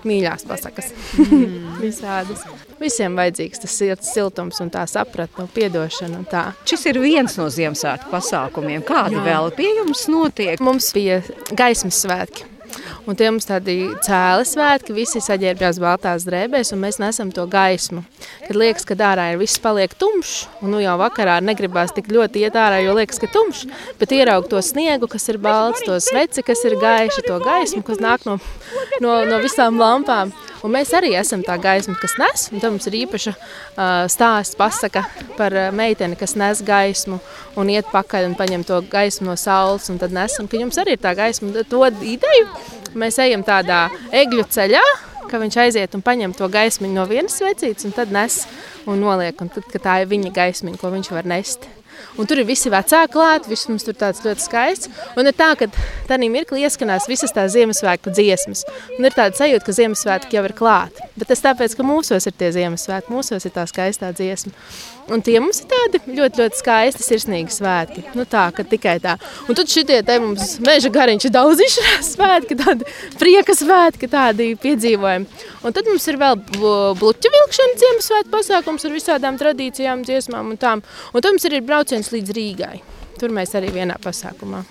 [0.08, 0.91] mīļās pasakas.
[1.86, 2.43] Visādas.
[2.82, 6.45] Visiem vajadzīgs tas silts siltums un tā sapratne piedošana tā.
[6.67, 8.84] Šis ir viens no Ziemassvētku pasākumiem.
[8.88, 9.25] Kādi Jā.
[9.30, 10.63] vēl pie jums notiek?
[10.63, 11.21] Mums bija
[11.54, 12.50] gaismas svētki.
[13.10, 18.03] Un tie mums tādi cēli svētki, visi saģērbjās baltās drēbēs, un mēs nesam to gaismu.
[18.45, 22.45] Kad liekas, ka ārā ir viss paliek tumšs, un nu jau vakarā negribās tik ļoti
[22.45, 23.65] iet ārā, jo liekas, ka tumšs,
[23.99, 28.01] bet ieraug to sniegu, kas ir balts, to sveci, kas ir gaiši, to gaismu, kas
[28.03, 28.38] nāk no,
[29.03, 30.34] no, no visām lampām.
[30.62, 35.04] Un mēs arī esam tā gaisma, kas nes, tam mums ir īpaša uh, stāsts, pasaka
[35.38, 37.17] par meiteni, kas nes gaismu
[37.58, 41.02] un iet pakaļ un paņem to gaismu no saules, tad nesam, ka jums arī ir
[41.02, 41.65] tā gaisma.
[41.71, 42.45] To ideju
[42.93, 44.86] mēs ejam tādā egļu ceļā,
[45.32, 48.43] viņš aiziet un paņem to gaismu no vienas svecītes, un tad nes
[48.86, 51.69] un noliek, un tad, tā ir viņa gaismiņa, ko viņš var nest.
[52.19, 54.91] Un tur ir visi vecāki klāt, viss mums tur tāds ļoti skaists.
[55.19, 55.69] Un ir tā, ka
[56.09, 58.65] tādā mirklī ieskanās visas tās Ziemassvētku dziesmas.
[58.97, 61.01] Un ir tāda sajūta, ka Ziemassvētki jau ir klāt.
[61.17, 64.53] Bet tas tāpēc, ka mūsos ir tie Ziemassvētki, mūsos ir tā skaistā dziesma.
[65.12, 68.04] Un tie mums ir tādi ļoti, ļoti skaisti, sirsnīgi svētki.
[68.15, 69.17] Nu tā, ka tikai tā.
[69.50, 72.88] Un tad šitie te mums meža gariņš ir daudz izšķirās svētki, tādi
[73.19, 75.43] prieka svētki, tādi piedzīvojumi.
[75.67, 80.86] Un tad mums ir vēl bluķa vilkšana Ziemassvētku pasākums ar visādām tradīcijām, dziesmām un tām.
[81.12, 82.76] Un tad mums ir brauciens līdz Rīgai.
[83.21, 84.63] Tur mēs arī vienā pasākumā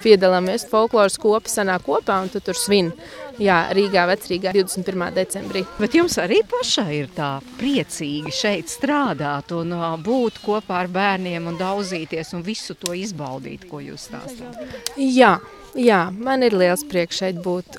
[0.00, 0.64] piedalāmies.
[0.70, 2.94] Folkloras kopa sanāk kopā un tu tur svin.
[3.38, 5.12] Jā, Rīgā, Vecrīgā 21.
[5.14, 5.62] decembrī.
[5.78, 11.46] Bet jums arī pašai ir tā priecīgi šeit strādāt un uh, būt kopā ar bērniem
[11.46, 14.58] un daudzīties un visu to izbaudīt, ko jūs stāstāt?
[14.98, 15.36] Jā,
[15.76, 17.78] Jā, man ir liels prieks šeit būt.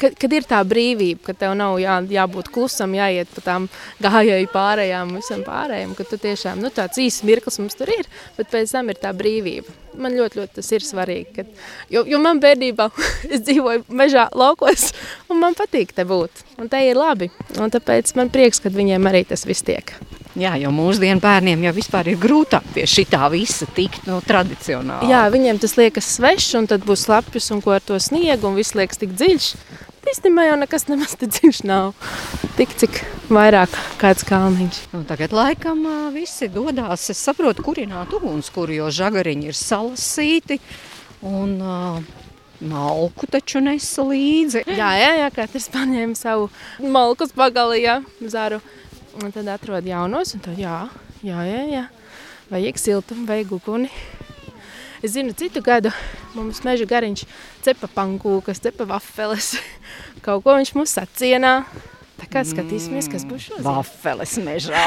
[0.00, 3.68] Kad, kad ir tā brīvība, ka tev nav jā, jābūt klusam, jāiet pa tām
[4.02, 8.50] gājēju pārējām, visam pārējiem, ka tu tiešām nu, tāds īsts mirklis mums tur ir, bet
[8.50, 9.74] pēc tam ir tā brīvība.
[9.98, 11.30] Man ļoti, ļoti tas ir svarīgi.
[11.38, 11.54] Kad,
[11.94, 12.90] jo, jo man bērnībā
[13.32, 14.90] es dzīvoju mežā laukos,
[15.30, 16.44] un man patīk te būt.
[16.58, 17.30] Un te ir labi.
[17.58, 19.94] Un tāpēc man prieks, ka viņiem arī tas viss tiek.
[20.36, 25.08] Jā, jo mūsdienu bērniem jau vispār ir grūtāk pie šitā visa tikt no nu, tradicionāli.
[25.08, 28.58] Jā, viņiem tas liekas svešs, un tad būs lapjus un ko ar to sniegu, un
[28.58, 29.48] viss liekas tik dziļš.
[30.08, 31.90] Īstenībā jau nekas nemaz tik dziļš nav.
[32.56, 33.00] Tik cik
[33.32, 34.78] vairāk kāds kalniņš.
[34.94, 35.82] Nu, tagad laikam
[36.14, 40.60] visi dodās, es saprotu, kurināt ugunskura, jo žagariņi ir salasīti.
[41.28, 42.16] Un, uh,
[42.58, 44.64] Malku taču nesa līdzi.
[44.66, 46.48] Jā, jā, jā katrs paņēma savu
[46.82, 48.58] malku pagalī, jā, zaru.
[49.18, 50.84] Un tad atrod jaunos, un tad jā,
[51.26, 51.84] jā, jā, jā.
[52.52, 53.90] vajag siltumu, vajag uguni.
[55.02, 55.90] Es zinu, citu gadu
[56.36, 57.24] mums meža gariņš
[57.66, 59.56] cepa pankūkas, cepa vafeles.
[60.24, 61.52] Kaut ko viņš mums sacienā.
[62.18, 63.66] Tā kā skatīsimies, kas būs šodien.
[63.66, 64.86] Vafeles mežā.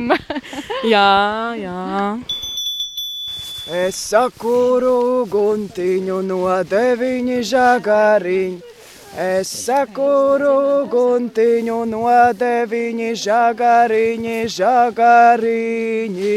[0.94, 1.08] jā,
[1.62, 1.86] jā.
[3.66, 8.75] Es sakuru guntiņu no deviņi žagariņu.
[9.16, 12.04] Es sakuru guntiņu no
[12.36, 16.34] deviņi žagariņi, žagariņi.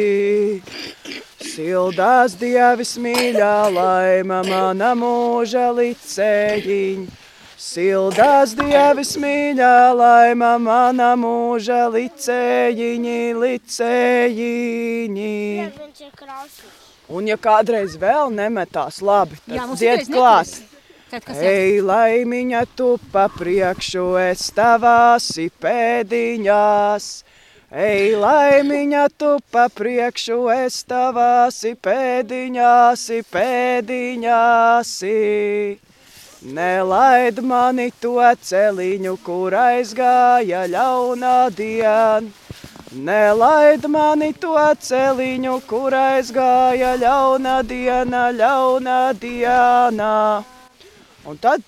[1.43, 7.03] Sildās dievis mīļā laima mana mūža licējiņ.
[7.59, 15.35] Sildās dievis mīļā laima mana mūža licējiņi, licējiņi.
[17.11, 20.68] Un ja kādreiz vēl nemetās labi, tad dzied klāt.
[21.09, 25.31] Ej, laimiņa, tu pa priekšu, es tavās
[25.63, 27.07] pēdiņās.
[27.69, 34.91] Ej, laimiņa, tu pa priekšu, es tavās pēdiņās, pēdiņās.
[36.59, 38.13] Nelaid mani to
[38.51, 42.21] celiņu, kur aizgāja ļaunā diena.
[42.93, 50.13] Nelaid mani to celiņu, kur aizgāja ļauna diena, ļauna diena.
[51.27, 51.63] Un tad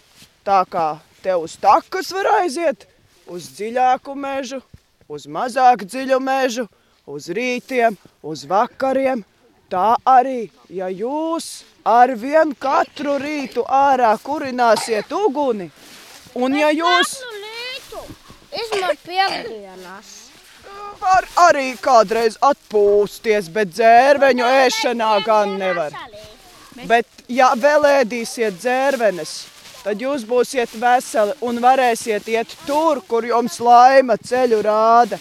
[0.47, 0.85] tā kā
[1.23, 2.87] te uz takas var aiziet,
[3.27, 4.61] uz dziļāku mežu,
[5.11, 6.67] uz mazāk dziļu mežu,
[7.05, 9.23] uz rītiem, uz vakariem,
[9.71, 15.69] tā arī, ja jūs ar vienu katru rītu ārā kurināsiet uguni,
[16.35, 17.19] un ja jūs...
[18.51, 20.09] Izmantot piekdienas.
[21.01, 25.95] Var arī kādreiz atpūsties, bet dzērveņu ēšanā gan nevar.
[26.88, 29.34] Bet, ja vēl ēdīsiet dzērvenes,
[29.84, 35.19] tad jūs būsiet veseli un varēsiet iet tur, kur jums laima ceļu rāda.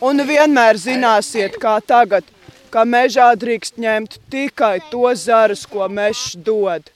[0.00, 2.24] Un vienmēr zināsiet, kā tagad,
[2.72, 6.88] ka mežā drīkst ņemt tikai to zarus, ko mežs dod.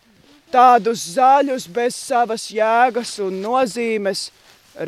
[0.52, 4.30] Tādus zaļus bez savas jēgas un nozīmes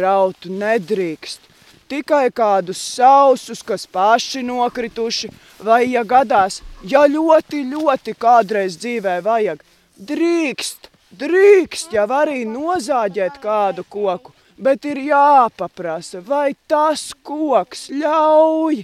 [0.00, 1.53] raut nedrīkst.
[1.94, 5.30] Tikai kādus sausus, kas paši nokrituši,
[5.62, 9.62] vai ja gadās, ja ļoti, ļoti kādreiz dzīvē vajag,
[10.10, 18.80] drīkst Drīkst jau arī nozāģēt kādu koku, bet ir jāpaprasa, vai tas koks ļauj,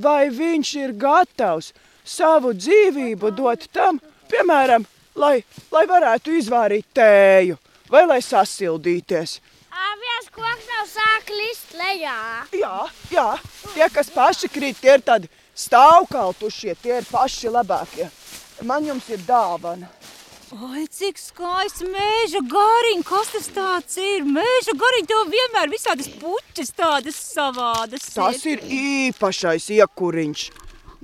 [0.00, 1.74] vai viņš ir gatavs
[2.08, 4.00] savu dzīvību dot tam,
[4.32, 4.86] piemēram,
[5.18, 5.42] lai,
[5.74, 7.58] lai varētu izvārīt tēju
[7.92, 9.38] vai lai sasildīties.
[9.98, 12.16] Viens koks sāk list lejā.
[12.56, 13.28] Jā, jā,
[13.74, 18.08] tie, kas paši krīt, tie ir tādi stāvkaltušie, tie ir paši labākie.
[18.66, 19.90] Man jums ir dāvana.
[20.48, 24.24] Ai, cik skaists mēža gariņš, kas tas tāds ir?
[24.24, 28.06] Mēža gariņš tev vienmēr visādas puķis tādas savādas.
[28.14, 30.46] Tas ir īpašais iekuriņš.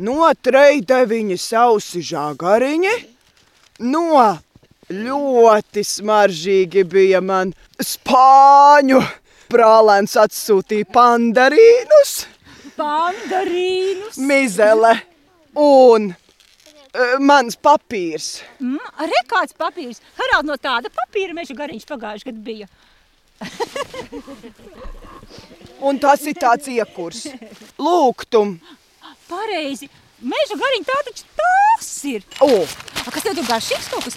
[0.00, 2.94] No treideviņi sausi žāgariņi,
[3.84, 4.24] no
[4.88, 9.02] ļoti smaržīgi bija man spāņu
[9.54, 12.14] brālēns atsūtīja pandarīnus.
[12.74, 14.18] Pandarīnus?
[14.18, 14.94] Mizele
[15.54, 18.28] un uh, mans papīrs.
[18.58, 20.02] Mm, Re kāds papīrs.
[20.18, 22.70] Harald no tāda papīra meža gariņš pagājuši gadu bija.
[25.84, 27.26] Un tas ir tāds iekurs.
[27.78, 28.56] Lūgtum.
[29.28, 29.90] Pareizi.
[30.24, 32.22] Meža gariņš tā taču tas ir.
[32.40, 32.64] O,
[33.04, 34.14] A, Kas tev tur garšīgs kaut kas?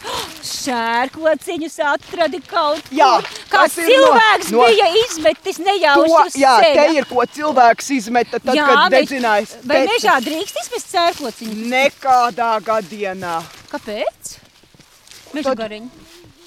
[0.47, 2.95] Šērkociņus atradi kaut kur.
[2.95, 3.09] Jā,
[3.51, 8.39] tas ir no- cilvēks no- bija izmetis nejauši to, jā, te ir ko cilvēks izmeta
[8.39, 9.57] tad, Jā, kad dedzinājis.
[9.65, 11.67] Vai pēc- mežā drīkst izmest sērkociņus?
[11.75, 13.43] Nekādā gadienā.
[13.69, 14.37] Kāpēc?
[15.33, 15.89] Meža Tad- gariņš.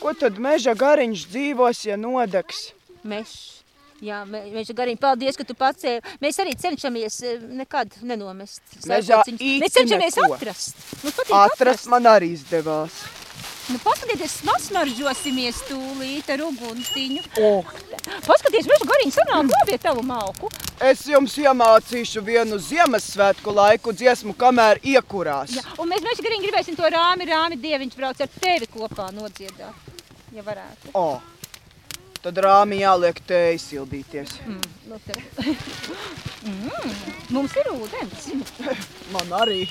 [0.01, 2.73] Ko tad meža gariņš dzīvos, ja nodegs?
[3.05, 3.60] Mežs.
[4.01, 5.01] Jā, meža gariņš.
[5.03, 6.01] Paldies, ka tu pacēli.
[6.25, 9.23] Mēs arī cenšamies eh, nekad nenomest Mežā.
[9.29, 10.37] Mēs cenšamies neko.
[10.39, 10.85] atrast.
[11.05, 13.03] Mums patīk Atrast man arī izdevās.
[13.71, 17.21] Nu, paskatieties, smaržosimies tūlīt ar uguntiņu.
[17.39, 17.51] O,
[18.27, 20.49] Paskaties, meža gariņš sanāk glābie tavu malku.
[20.83, 25.53] es jums iemācīšu vienu Ziemassvētku laiku dziesmu, kamēr iekurās.
[25.55, 29.93] Jā, un mēs meža gariņš gribēsim to rāmi, rāmi dieviņš brauc ar tevi kopā nodziedāt.
[30.35, 30.91] Ja varētu.
[30.95, 31.21] O,
[32.25, 34.37] tad rāmi jāliek te izsildīties.
[34.45, 34.61] Mm,
[34.91, 34.99] nu
[36.51, 36.93] mm,
[37.33, 38.29] mums ir ūdens.
[39.15, 39.63] Man arī.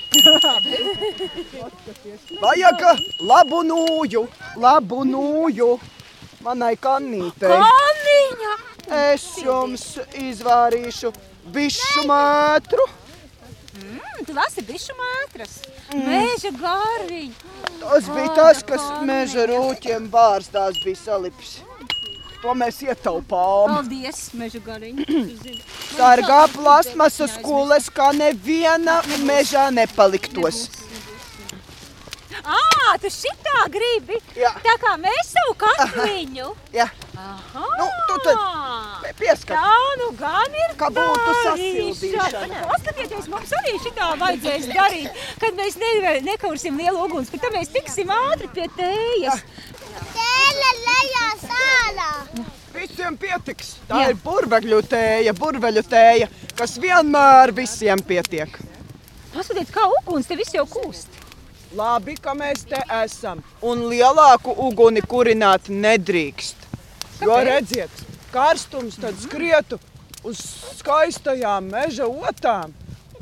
[2.41, 2.85] Vajag
[3.29, 4.25] labu nūju,
[4.57, 5.69] labu nūju
[6.45, 7.53] manai kannītei.
[7.53, 8.55] Kanniņa!
[8.99, 9.83] Es jums
[10.17, 11.11] izvārīšu
[11.53, 12.87] bišu mētru.
[13.79, 15.59] Mm, tu lasi bišu mētras.
[15.93, 17.43] Meža gariņš.
[17.79, 21.59] Tas bija tas, kas meža rūķiem bārstās bija salipis.
[22.39, 23.73] To mēs ietaupām.
[23.73, 25.57] Paldies, meža gariņš.
[25.97, 30.67] Sargā plasmasas kules, kā neviena mežā nepaliktos.
[32.39, 34.17] Ā, tu šitā gribi?
[34.39, 34.53] Jā.
[34.63, 36.53] Tā kā mēs savu katliņu.
[36.73, 36.87] Jā.
[37.19, 37.65] Aha.
[37.81, 39.57] Nu, tu tad pieskat.
[39.57, 42.61] Tā nu gan ir Kā būtu sasildīšana.
[42.69, 47.73] Paskatieties, mums arī šitā vajadzēs darīt, kad mēs ne, nekursim lielu uguns, bet tad mēs
[47.75, 49.43] tiksim ātri pie tējas.
[50.13, 52.09] Tēle lejā sālā.
[52.73, 53.75] Visiem pietiks.
[53.89, 54.09] Tā Jā.
[54.11, 58.59] ir burveļu tēja, burveļu tēja, kas vienmēr visiem pietiek.
[59.33, 61.19] Paskatieties, kā uguns te viss jau kūst.
[61.77, 63.43] Labi, ka mēs te esam.
[63.61, 66.65] Un lielāku uguni kurināt nedrīkst.
[67.21, 67.93] Jo redziet,
[68.33, 69.77] karstums tad skrietu
[70.25, 70.39] uz
[70.79, 72.73] skaistajām meža otām.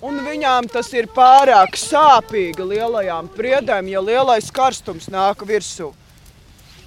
[0.06, 5.90] Un viņām tas ir pārāk sāpīgi lielajām priedēm, ja lielais karstums nāk virsū.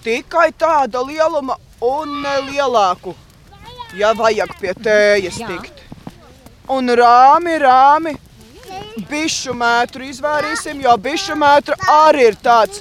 [0.04, 3.12] Tikai tāda lieluma un ne lielāku,
[3.98, 5.82] ja vajag pie tējas tikt.
[6.70, 8.14] Un rāmi, rāmi,
[9.10, 12.80] bišu mētru izvērīsim, jo bišu mētra arī ir tāds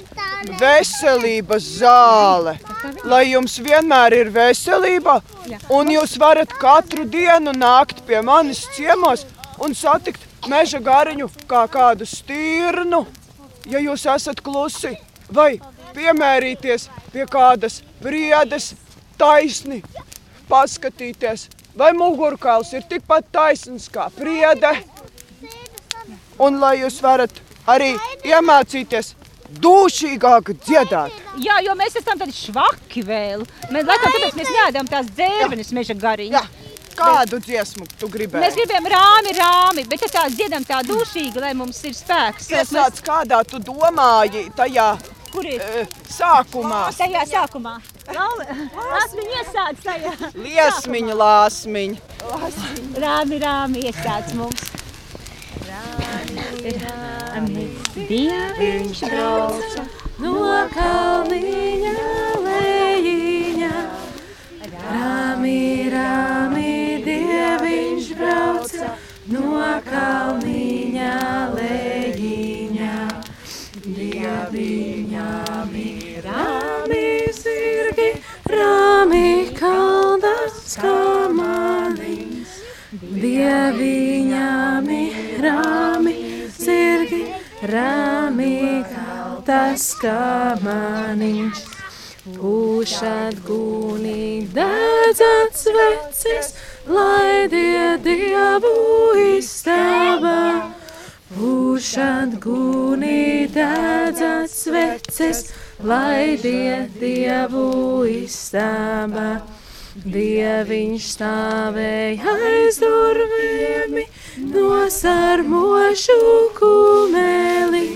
[0.60, 2.56] veselības zāle.
[3.04, 5.18] Lai jums vienmēr ir veselība,
[5.68, 9.26] un jūs varat katru dienu nākt pie manis ciemos
[9.60, 13.04] un satikt meža gariņu kā kādu stirnu,
[13.68, 14.94] ja jūs esat klusi,
[15.28, 15.58] vai
[15.94, 18.72] piemērīties pie kādas briedes
[19.20, 19.82] taisni,
[20.50, 24.72] paskatīties, vai mugurkauls ir tikpat taisns kā priede,
[26.40, 27.92] un lai jūs varat arī
[28.26, 29.14] iemācīties
[29.60, 31.14] dūšīgāk dziedāt.
[31.42, 33.44] Jā, jo mēs esam tādi švaki vēl.
[33.74, 36.38] Mēs laikam tāpēc mēs neēdam tās dzērvenes meža gariņu.
[36.38, 36.46] Jā.
[37.00, 38.42] Kādu dziesmu tu gribēji?
[38.42, 42.50] Mēs gribējām rāmi, rāmi, bet tā dziedam tā dušīgi, lai mums ir spēks.
[42.52, 44.90] Iesāc, kādā tu domāji tajā
[45.30, 45.62] Kur ir?
[46.10, 46.80] sākumā.
[46.98, 47.76] Tajā sākumā.
[48.10, 50.12] Lāsmiņa iesāc tajā.
[50.34, 51.98] Liesmiņa, lāsmiņa.
[53.04, 54.66] Rāmi, rāmi iesāc mums.
[55.68, 57.66] Rāmi, rāmi,
[58.10, 59.86] dieviņš brauca
[60.20, 60.34] no
[60.74, 61.94] kalniņa
[62.46, 63.72] lejiņa.
[64.74, 65.62] Rāmi,
[65.94, 66.74] rāmi,
[67.06, 68.92] dieviņš brauca
[69.30, 71.14] no kalniņa
[71.54, 72.94] lejiņa.
[73.90, 78.10] Dieviņām ir rāmi zirgi,
[78.52, 82.52] rāmi kaldas kamaniņas.
[83.24, 86.14] Dieviņām ir rāmi
[86.54, 87.22] zirgi,
[87.72, 88.54] rāmi
[88.92, 91.66] kaldas kamaniņas.
[92.36, 96.54] Pūšat gūnī dedzat sveces,
[96.86, 98.76] lai die dievu
[99.34, 99.89] istabā.
[101.80, 105.38] Pūšat gūnī dedzat sveces,
[105.80, 109.40] lai die dievu istabā.
[110.04, 113.96] Dieviņš stāvēja aiz durvīm,
[114.52, 116.20] nosarmošu
[116.60, 117.88] kumeli.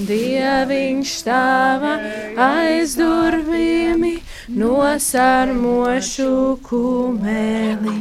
[0.00, 1.98] Dieviņš stāva
[2.48, 4.08] aiz durvīm,
[4.56, 6.32] nosarmošu
[6.64, 7.98] kumeli.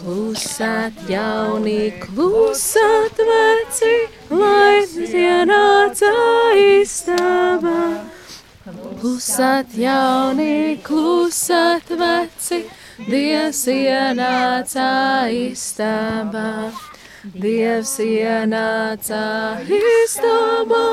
[0.00, 3.96] Klusāt jauni, klusāt veci,
[4.32, 6.12] lai ienāca
[6.56, 7.80] istabā.
[9.00, 12.62] Klusat jauni, klusat veci,
[13.10, 14.88] Dievs ienāca
[15.32, 16.70] istabā.
[17.36, 19.20] Dievs ienāca
[19.68, 20.86] istabā,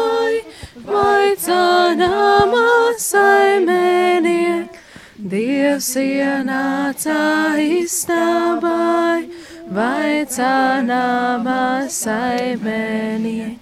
[0.87, 1.63] vaicā
[2.03, 2.67] namā
[2.99, 4.86] saimniek.
[5.17, 9.25] Dievs ienāca istabā,
[9.73, 13.57] vaicā namā saimniek.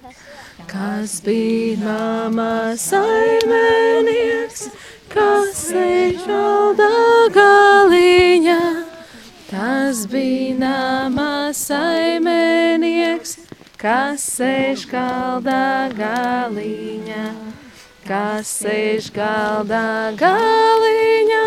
[0.68, 4.68] Kas bija mamma saimnieks,
[5.08, 6.92] kas sēž galda
[7.32, 8.60] galiņā?
[9.48, 13.38] Tas bija nama saimnieks,
[13.80, 17.55] kas sēž galda galiņā.
[18.06, 21.46] Kas sēž galda galiņā,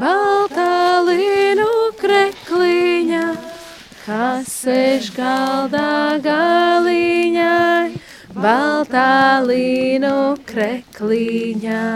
[0.00, 0.72] baltā
[1.06, 1.66] līnu
[2.00, 3.28] krekliņā.
[4.02, 7.54] Kas sēž galda galiņā,
[8.34, 9.14] baltā
[9.46, 10.16] līnu
[10.50, 11.86] krekliņā.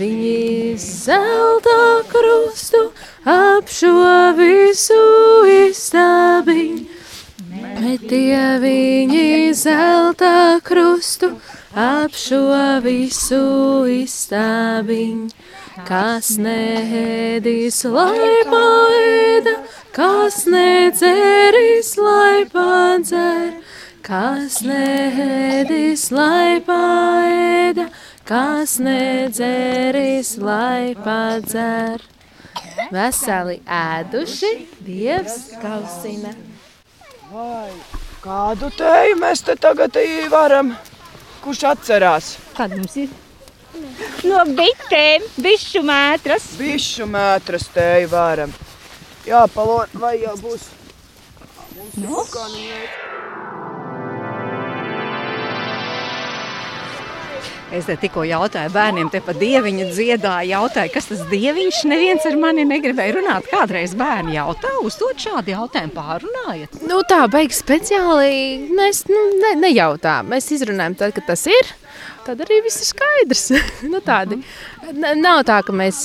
[0.00, 2.86] Viņi zelta krustu
[3.28, 3.92] ap šo
[4.40, 5.02] visu
[5.60, 6.95] istabiņu,
[7.76, 11.34] bet tie viņi zelta krustu
[11.76, 15.28] ap šo visu istabiņu.
[15.86, 19.52] Kas neēdīs, lai paēda,
[19.92, 23.58] kas nedzeris, lai padzer,
[24.06, 27.90] kas neēdīs, lai paēda,
[28.24, 32.00] kas nedzeris, lai padzer.
[32.88, 34.52] Veseli ēduši,
[34.86, 36.32] Dievs kausina.
[37.36, 37.68] Vai
[38.24, 39.96] kādu teju mēs te tagad
[40.32, 40.70] varam?
[41.44, 42.28] Kurš atcerās?
[42.56, 43.10] Kāda mums ir?
[44.24, 46.46] No bitēm, bišu mētras.
[46.56, 48.54] Bišu mētras teju varam.
[49.28, 50.64] Jā, palot, vai jau būs?
[51.76, 52.24] Mums no?
[57.74, 61.80] Es te tikko jautāju bērniem, te pa dieviņu dziedāju, jautāju, kas tas dieviņš.
[61.90, 63.48] Neviens ar mani negribēja runāt.
[63.50, 66.78] Kādreiz bērni jautā, uzdod šādu jautājumu, pārunājat.
[66.86, 70.30] Nu, tā beigas speciāli mēs nu, ne, nejautājām.
[70.30, 71.72] Mēs izrunājam, tad, kad tas ir.
[72.26, 73.44] Tad arī viss ir skaidrs.
[73.92, 74.38] nu, tādi.
[75.18, 76.04] Nav tā, ka mēs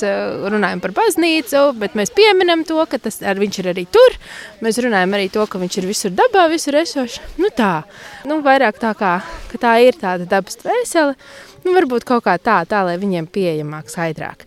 [0.50, 4.18] runājam par baznīcu, bet mēs pieminam to, ka tas ar viņš ir arī tur.
[4.66, 7.20] Mēs runājam arī to, ka viņš ir visur dabā, visur esošs.
[7.38, 7.84] Nu, tā.
[8.26, 9.16] Nu, vairāk tā kā
[9.62, 11.14] tā ir tāda dabas vesela.
[11.62, 14.46] Nu, varbūt kaut kā tā, tā, lai viņiem pieejamāk, skaidrāk.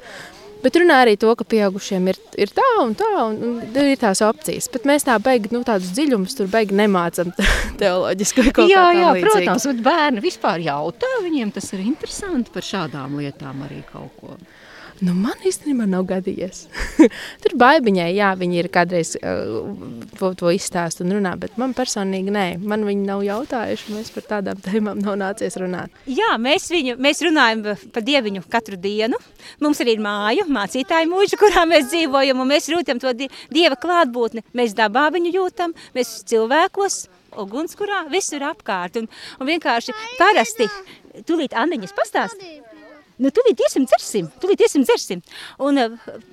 [0.65, 4.23] Bet runā arī to, ka pieaugušiem ir, ir tā un tā, un, un ir tās
[4.25, 4.65] opcijas.
[4.73, 7.29] Bet mēs tā beigti, nu, tādus dziļumus tur beigti nemācām
[7.81, 13.61] teoloģiski jā, jā, protams, bet bērni vispār jautā, viņiem tas ir interesanti par šādām lietām
[13.67, 14.39] arī kaut ko.
[15.03, 16.61] Nu, man īstenībā nav gadījies.
[17.43, 19.65] Tur baigiņai, jā, viņi ir kādreiz uh,
[20.15, 22.45] to, to izstāst un runā, bet man personīgi nē.
[22.63, 25.91] Man viņi nav jautājuši, mēs par tādām tēmām nav nācies runāt.
[26.07, 29.19] Jā, mēs, viņu, mēs runājam par dieviņu katru dienu.
[29.63, 33.75] Mums arī ir māja, mācītāja mūža, kurā mēs dzīvojam, un mēs jūtam to die, dieva
[33.75, 34.45] klātbūtni.
[34.55, 37.01] Mēs dabā viņu jūtam, mēs cilvēkos,
[37.43, 39.01] ugunskurā, visur apkārt.
[39.01, 40.69] Un, un vienkārši parasti,
[41.27, 42.47] tūlīt Anniņas pastāst.
[43.15, 45.21] Nu, tūlīt iesim dzersim, tūlīt iesim dzersim.
[45.63, 45.79] Un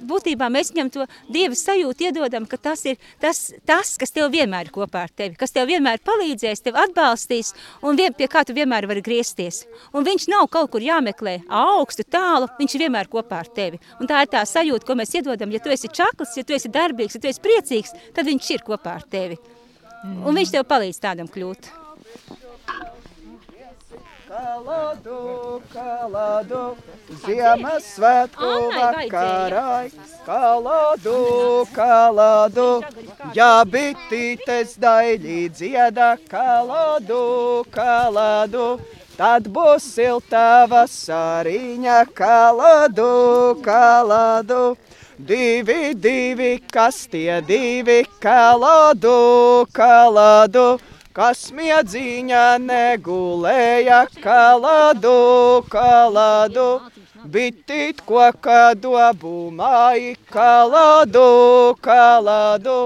[0.08, 4.66] būtībā mēs viņam to Dieva sajūtu iedodam, ka tas ir tas, tas, kas tev vienmēr
[4.66, 7.52] ir kopā ar tevi, kas tev vienmēr palīdzēs, tev atbalstīs
[7.86, 9.62] un vien, pie kā tu vienmēr vari griezties.
[9.94, 13.78] Un viņš nav kaut kur jāmeklē augstu, tālu, viņš ir vienmēr kopā ar tevi.
[14.00, 16.72] Un tā ir tā sajūta, ko mēs iedodam, ja tu esi čakls, ja tu esi
[16.72, 19.38] darbīgs, ja tu esi priecīgs, tad viņš ir kopā ar tevi.
[20.02, 21.70] Un viņš tev palīdz tādam kļūt.
[24.42, 26.62] Kaladu, kaladu,
[27.22, 29.90] Ziemassvētku vakarai.
[30.26, 31.18] Kaladu,
[31.70, 32.66] kaladu,
[33.38, 36.08] ja bitītes daļī dzieda.
[36.32, 37.22] Kaladu,
[37.70, 38.66] kaladu,
[39.14, 42.00] tad būs silta vasariņa.
[42.10, 43.12] Kaladu,
[43.62, 44.62] kaladu.
[45.22, 50.80] Divi, divi, kas tie divi, kaladu, kaladu,
[51.12, 56.68] kas miedzīņā negulēja, kaladu, kaladu,
[57.28, 61.26] bitīt koka dobu māji, kaladu,
[61.84, 62.78] kaladu,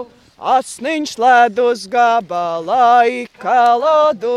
[0.57, 4.35] asniņš ledus gabalai, kaladu,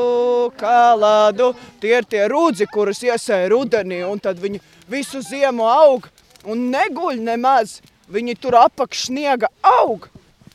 [0.61, 6.05] kaladu, tie ir tie rūdzi, kurus iesēja rudenī, un tad viņi visu ziemu aug
[6.45, 7.79] un neguļ nemaz.
[8.09, 10.07] Viņi tur apakšniega aug,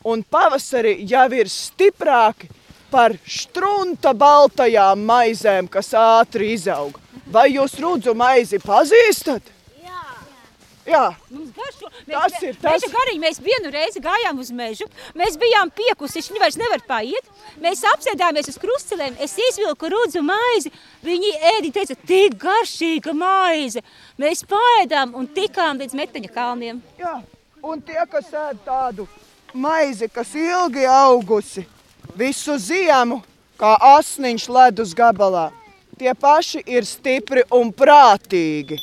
[0.02, 2.48] un pavasarī jau ir stiprāki
[2.94, 6.94] par strunta baltajām maizēm, kas ātri izaug.
[7.34, 9.48] Vai jūs rudzu maizi pazīstat?
[9.82, 10.02] Jā.
[10.86, 11.02] Jā.
[11.32, 11.90] Mums garšo.
[12.04, 12.76] Mēs, Tas ir tas.
[12.76, 14.86] Meža garīgi mēs vienu reizi gājām uz mežu.
[15.18, 17.32] Mēs bijām piekusi, viņi vairs nevar paiet.
[17.64, 19.18] Mēs apsēdāmies uz krustcelēm.
[19.24, 20.70] Es izvilku rudzu maizi.
[21.02, 23.82] Viņi ēdi teica, tik garšīga maize.
[24.22, 26.82] Mēs paēdām un tikām līdz meteņa kalniem.
[27.00, 27.18] Jā.
[27.64, 29.08] Un tie, kas ēd tādu
[29.56, 31.64] maizi, kas ilgi augusi
[32.16, 33.22] visu ziemu,
[33.58, 35.50] kā asniņš ledus gabalā,
[35.98, 38.80] tie paši ir stipri un prātīgi.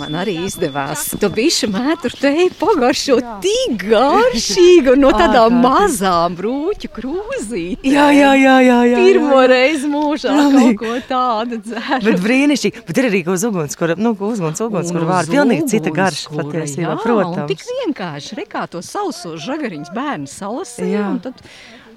[0.00, 1.02] Man arī izdevās.
[1.20, 2.30] Tu bišķi mētru te
[2.60, 7.90] pagaršo tik garšīgi un no tādām mazām brūķu krūzītēm.
[7.92, 12.00] Jā, jā, jā, jā, jā, Pirmo reizi mūžā kaut ko tādu dzēru.
[12.06, 12.84] Bet brīnišķīgi.
[12.88, 15.28] Bet ir arī uz ugunskura, nu, uguns, ugunskura Un vārda.
[15.28, 17.50] uz Pilnīgi cita garša patiesībā, protams.
[17.52, 21.04] tik vienkārši, re, kā to sauso žagariņas bērni salasīja.
[21.10, 21.44] Un tad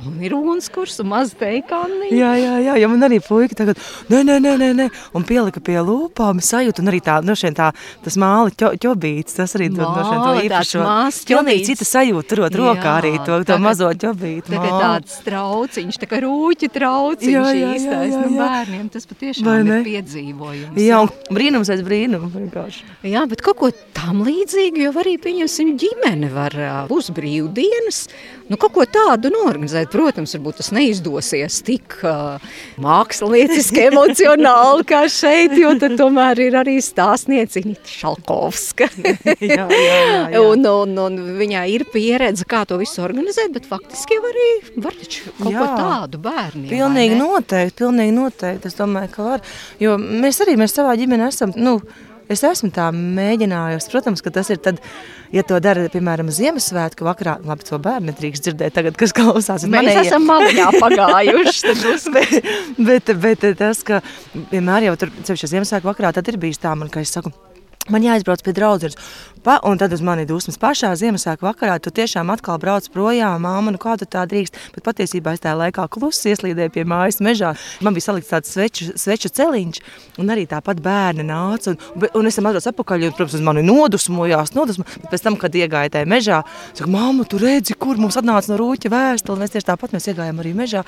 [0.08, 2.10] un ir ugunskurs un maz teikāni.
[2.14, 3.78] Jā, jā, jā, ja man arī puika tagad,
[4.12, 7.56] nē, nē, nē, nē, nē, un pielika pie lūpām, sajūta, un arī tā, no šiem
[7.58, 7.72] tā,
[8.04, 10.84] tas māli ķo, ķobīts, tas arī dod no šiem to īpašo.
[10.84, 11.70] Pilnīgi ķobīts.
[11.72, 14.48] cita sajūta, turot rokā arī to, to tagad- mazo ķobītu.
[14.54, 14.82] Tagad māli.
[14.84, 18.14] tāds trauciņš, tā kā rūķi trauciņš Jā, jā, jā, īstais.
[18.14, 18.48] jā, Nu, jā.
[18.50, 20.78] bērniem tas patiešām ir piedzīvojums.
[20.84, 22.84] Jā, un brīnums aiz brīnumu vienkārši.
[23.14, 26.56] Jā, bet kaut ko tam līdzīgu jau arī, pieņemsim, ģimene var
[26.90, 28.08] būs brīvdienas.
[28.50, 29.93] Nu, kaut ko tādu norganizēt.
[29.94, 32.42] Protams, varbūt tas neizdosies tik uh,
[32.82, 38.90] mākslinieciski, emocionāli kā šeit, jo tad tomēr ir arī stāstniecība Šalkovska.
[39.54, 40.42] jā, jā, jā, jā.
[40.42, 44.48] Un, un, un viņai ir pieredze, kā to visu organizēt, bet faktiski jau arī
[44.84, 45.68] var taču kaut ko Jā.
[45.78, 46.72] tādu bērniem.
[46.72, 48.72] Pilnīgi noteikti, pilnīgi noteikti.
[48.72, 49.46] Es domāju, ka var.
[49.82, 51.54] Jo mēs arī mēs savā ģimenē esam.
[51.60, 51.78] Nu,
[52.32, 53.90] Es esmu tā mēģinājusi.
[53.92, 54.80] Protams, ka tas ir tad,
[55.36, 57.38] ja to dara, piemēram, Ziemassvētku vakarā.
[57.44, 59.66] Labi, to bērnu nedrīkst dzirdēt, tagad, kas klausās.
[59.68, 61.74] Mēs manējie- esam maliņā pagājuši.
[62.16, 62.38] bet,
[62.88, 64.04] bet, bet tas, ka
[64.54, 67.34] vienmēr jau tur, ceļš Ziemassvētku vakarā, tad ir bijis tā, man, ka es saku,
[67.92, 68.96] Man jāizbrauc pie draudzenes.
[69.44, 71.74] Pa, un tad uz mani dusmas pašā Ziemassvētku vakarā.
[71.84, 74.56] Tu tiešām atkal brauc projām, māma, nu kā tu tā drīkst.
[74.72, 77.50] Bet patiesībā es tajā laikā klusi ieslīdēju pie mājas mežā.
[77.84, 79.82] Man bija salikts tāds sveču, sveču celiņš,
[80.24, 81.74] un arī tāpat bērni nāca.
[81.74, 84.54] Un, un es atbraucu atpakaļ, un, protams, uz mani nodusmojās.
[84.56, 86.40] nodusmo, bet pēc tam, kad iegāju tajā mežā,
[86.72, 89.42] saka, māma, tu redzi, kur mums atnāca no rūķa vēstule.
[89.44, 90.86] Mēs tieši tāpat mēs iegājām arī mežā.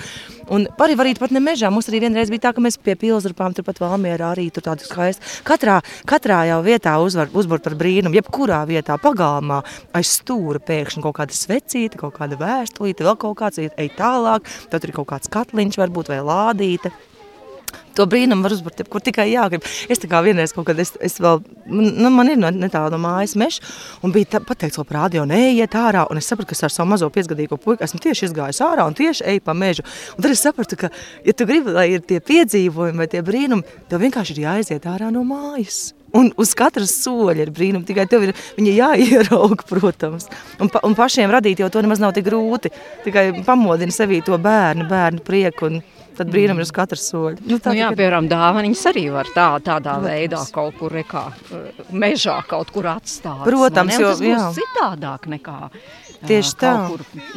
[0.47, 1.74] Un arī varīt pat ne mežā.
[1.76, 5.28] Mums arī vienreiz bija tā, ka mēs pie pilsrupām turpat Valmierā arī tur tādu skaistu.
[5.43, 8.16] Katrā, katrā jau vietā uzvar, uzvar par brīnumu,
[8.46, 9.64] jebkurā vietā pagalmā
[9.96, 14.82] aiz stūra pēkšņi kaut kāda svecīte, kaut kāda vēstulīte, vēl kaut kāds ej tālāk, tad
[14.82, 16.91] tur ir kaut kāds katliņš varbūt vai lādīte.
[17.96, 19.64] To brīnumu var uzbūvēt, kur tikai jāgrib.
[19.91, 21.41] Es tā kā vienreiz kaut kad, es, es vēl,
[21.72, 23.64] nu, man ir no, netālu no mājas meža,
[24.04, 27.10] un bija tā, pateikts, ka rādio neiet ārā, un es sapratu, ka ar savu mazo
[27.12, 29.88] piecgadīgo puiku esmu tieši izgājis ārā un tieši eju pa mežu.
[30.16, 30.91] Un tad es sapratu, ka,
[31.24, 35.12] ja tu gribi, lai ir tie piedzīvojumi vai tie brīnumi, tev vienkārši ir jāiziet ārā
[35.16, 35.95] no mājas.
[36.16, 40.30] Un uz katras soļa ir brīnumi, tikai tev ir jāierauga, protams.
[40.61, 42.72] Un, pa, un pašiem radīt jau to nemaz nav tik grūti.
[43.03, 45.82] Tikai pamodina sevī to bērnu, bērnu prieku, un
[46.18, 47.39] tad brīnumi ir uz katras soļa.
[47.45, 50.07] Nu, Nu, jā, tikai- piemēram, dāvaniņas arī var tā, tādā Protams.
[50.09, 51.24] veidā kaut kur rekā,
[51.91, 53.43] mežā kaut kur atstāt.
[53.47, 54.53] Protams, jo- tas būs jā.
[54.59, 55.70] citādāk nekā
[56.26, 56.72] Tieši ā, tā.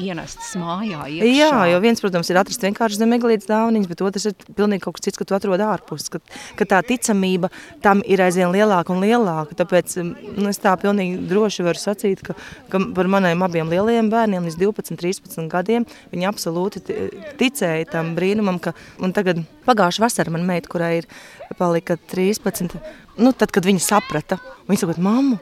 [0.01, 1.03] ienestas mājā.
[1.11, 1.35] Iekšā.
[1.37, 4.95] Jā, jo viens, protams, ir atrast vienkārši zem eglītes dāvaniņas, bet otrs ir pilnīgi kaut
[4.97, 6.21] kas cits, ka tu atrod ārpus, ka,
[6.57, 7.51] ka tā ticamība
[7.83, 9.55] tam ir aizvien lielāka un lielāka.
[9.59, 9.97] Tāpēc
[10.39, 12.35] nu, es tā pilnīgi droši varu sacīt, ka,
[12.71, 18.15] ka par maniem abiem lielajiem bērniem līdz 12, 13 gadiem viņi absolūti ti- ticēja tam
[18.17, 21.11] brīnumam, ka un tagad pagājušā vasara man meita, kurai ir
[21.59, 22.79] palika 13,
[23.19, 24.39] nu, tad, kad viņa saprata,
[24.71, 25.41] viņa saka, mammu,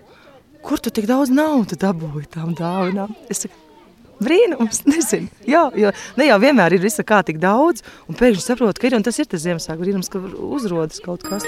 [0.67, 3.15] kur tu tik daudz naudas dabūji tām dāvinām?
[3.31, 3.63] Es saku,
[4.23, 5.29] Brīnums, nezinu.
[5.49, 8.97] Jā, jo ne jau vienmēr ir visa kā tik daudz, un pēkšņi saprotu, ka ir,
[8.99, 10.23] un tas ir tas Ziemassvētku brīnums, ka
[10.57, 11.45] uzrodas kaut kas.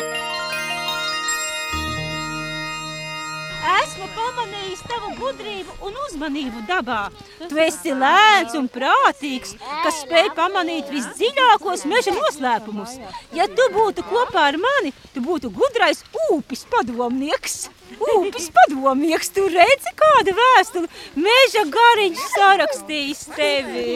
[5.18, 7.00] Gudrību un uzmanību dabā.
[7.48, 12.96] Tu esi lēns un prātīgs, kas spēj pamanīt visdziļākos meža noslēpumus.
[13.36, 17.68] Ja tu būtu kopā ar mani, tu būtu gudrais ūpis padomnieks.
[17.98, 20.90] Ūpis padomnieks, tu redzi kādu vēstuli.
[21.26, 23.86] Meža gariņš sarakstījis tevi.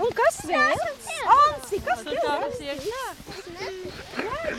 [0.00, 0.86] Un kas vēl?
[1.36, 3.99] Ansi, kas tev?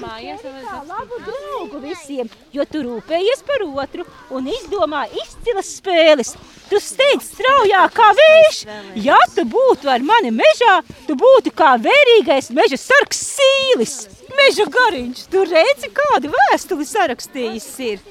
[0.02, 6.34] Mājās Tā labu draugu visiem, jo tu rūpējies par otru un izdomā izcilas spēles.
[6.70, 8.62] Tu steidz straujāk kā vējš.
[9.04, 13.96] Ja tu būtu ar mani mežā, tu būtu kā vērīgais meža sargs sīlis.
[14.32, 18.04] Meža gariņš, tu redzi, kādu vēstuli sarakstījis ir.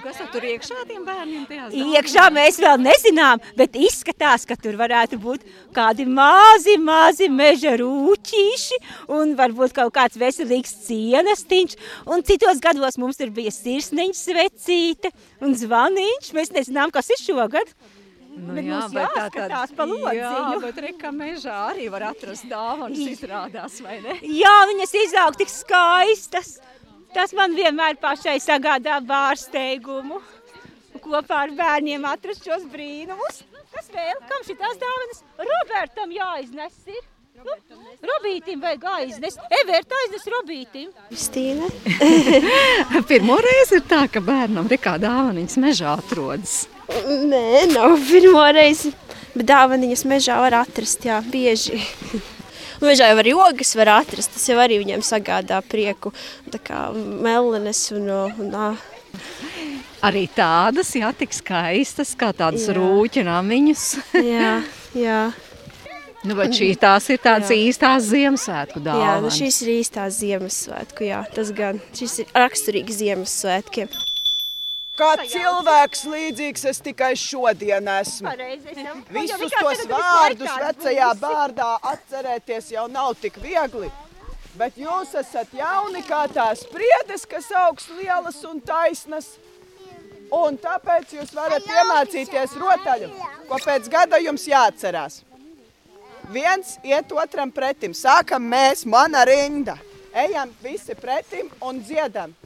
[0.00, 1.44] Kas tur iekšā tiem bērniem
[1.76, 5.44] Iekšā mēs vēl nezinām, bet izskatās, ka tur varētu būt
[5.76, 8.80] kādi mazi, mazi meža rūķīši
[9.16, 11.78] un varbūt kaut kāds veselīgs cienestiņš.
[12.08, 15.12] Un citos gados mums ir bija sirsniņš svecīte
[15.44, 16.34] un zvaniņš.
[16.36, 17.74] Mēs nezinām, kas ir šogad.
[18.30, 22.46] Nu, Bet jā, bet tā jāskatās tad, pa jā, bet reka mežā arī var atrast
[22.48, 24.20] dāvanas izrādās, vai ne?
[24.22, 26.54] Jā, viņas izaug tik skaistas.
[27.14, 30.20] Tas man vienmēr pašai sagādā bārsteigumu.
[31.00, 33.44] Kopā ar bērniem atrast šos brīnumus.
[33.70, 34.18] Kas vēl?
[34.28, 35.24] Kam šitās dāvanas?
[35.38, 37.00] Robertam jāiznes ir.
[37.40, 37.54] Nu,
[38.04, 39.40] Robītim vajag aiznest.
[39.60, 40.90] Everta aiznes Robītim.
[41.08, 41.70] Kristīne.
[43.10, 46.58] Pirmo reizi ir tā, ka bērnam rekā dāvaniņas mežā atrodas.
[47.30, 48.92] Nē, nav pirmo reizi.
[49.32, 51.78] Bet dāvaniņas mežā var atrast, jā, bieži.
[52.80, 56.14] Mežā jau arī ogas var atrast, tas jau arī viņiem sagādā prieku.
[56.52, 58.08] Tā kā melenes un,
[58.40, 58.70] un ā.
[60.06, 62.76] Arī tādas, jā, tik skaistas, kā tādas Jā.
[62.78, 63.84] rūķinamiņas.
[64.32, 64.52] Jā,
[64.96, 65.20] jā.
[66.24, 67.56] Nu, bet šī tās ir tādas Jā.
[67.68, 69.24] īstās Ziemassvētku Jā, dāvanas.
[69.24, 71.80] nu šīs ir īstās Ziemassvētku, jā, tas gan.
[71.96, 73.88] Šis ir raksturīgs Ziemassvētkiem.
[75.00, 78.32] Kā cilvēks līdzīgs es tikai šodien esmu.
[79.14, 83.88] Visus tos vārdus vecajā bārdā atcerēties jau nav tik viegli.
[84.60, 89.38] Bet jūs esat jauni kā tās priedes, kas augs lielas un taisnas.
[90.36, 93.08] Un tāpēc jūs varat iemācīties rotaļu,
[93.48, 95.22] ko pēc gada jums jāatcerās.
[96.30, 97.96] Viens iet otram pretim.
[97.96, 99.78] Sākam mēs, mana rinda.
[100.12, 102.36] Ejam visi pretim un dziedam.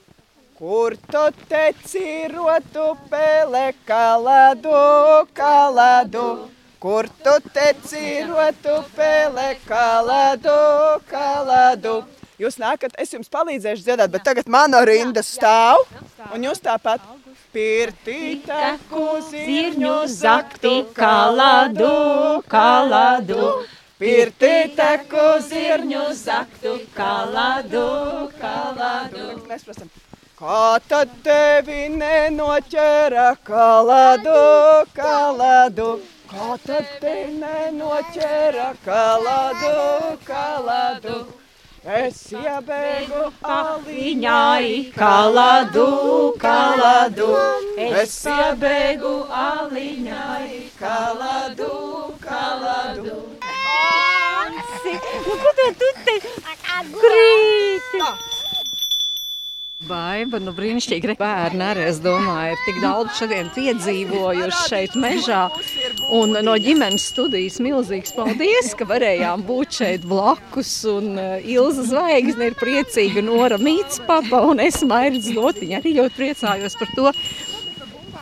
[0.64, 6.48] Kur tu teci rotu pele kaladu, kaladu?
[6.80, 10.56] Kur tu teci rotu pele kaladu,
[11.10, 11.92] kaladu?
[12.40, 15.84] Jūs nākat, es jums palīdzēšu dziedāt, bet tagad mana rinda stāv,
[16.32, 17.04] un jūs tāpat.
[17.52, 21.92] Pirtīte, kuzirņu zakti, kaladu,
[22.48, 23.52] kaladu.
[24.00, 27.84] Pirtīte, kuzirņu zaktu, kaladu,
[28.40, 29.28] kaladu.
[29.44, 29.92] Mēs prasam,
[30.44, 34.40] kā tad tevi nenoķera kaladu,
[34.96, 35.86] kaladu?
[36.28, 39.70] Kā tad tevi nenoķera kaladu,
[40.28, 41.16] kaladu?
[41.84, 43.22] Es iebēgu
[43.54, 44.68] aliņai,
[44.98, 45.86] kaladu,
[46.44, 47.30] kaladu.
[47.86, 49.14] Es iebēgu
[49.46, 51.72] aliņai, kaladu,
[52.20, 53.16] kaladu.
[55.24, 56.12] Nu, ko tu te
[57.00, 58.33] krīti?
[59.84, 65.42] Baiba, nu brīnišķīgi, bērni arī, es domāju, ir tik daudz šodien piedzīvojuši šeit mežā.
[66.16, 70.72] Un no ģimenes studijas milzīgs paldies, ka varējām būt šeit blakus.
[70.88, 76.18] Un uh, Ilza Zvaigzne ir priecīga, Nora Mīts papa un es Mairis Lotiņa arī ļoti
[76.20, 77.12] priecājos par to.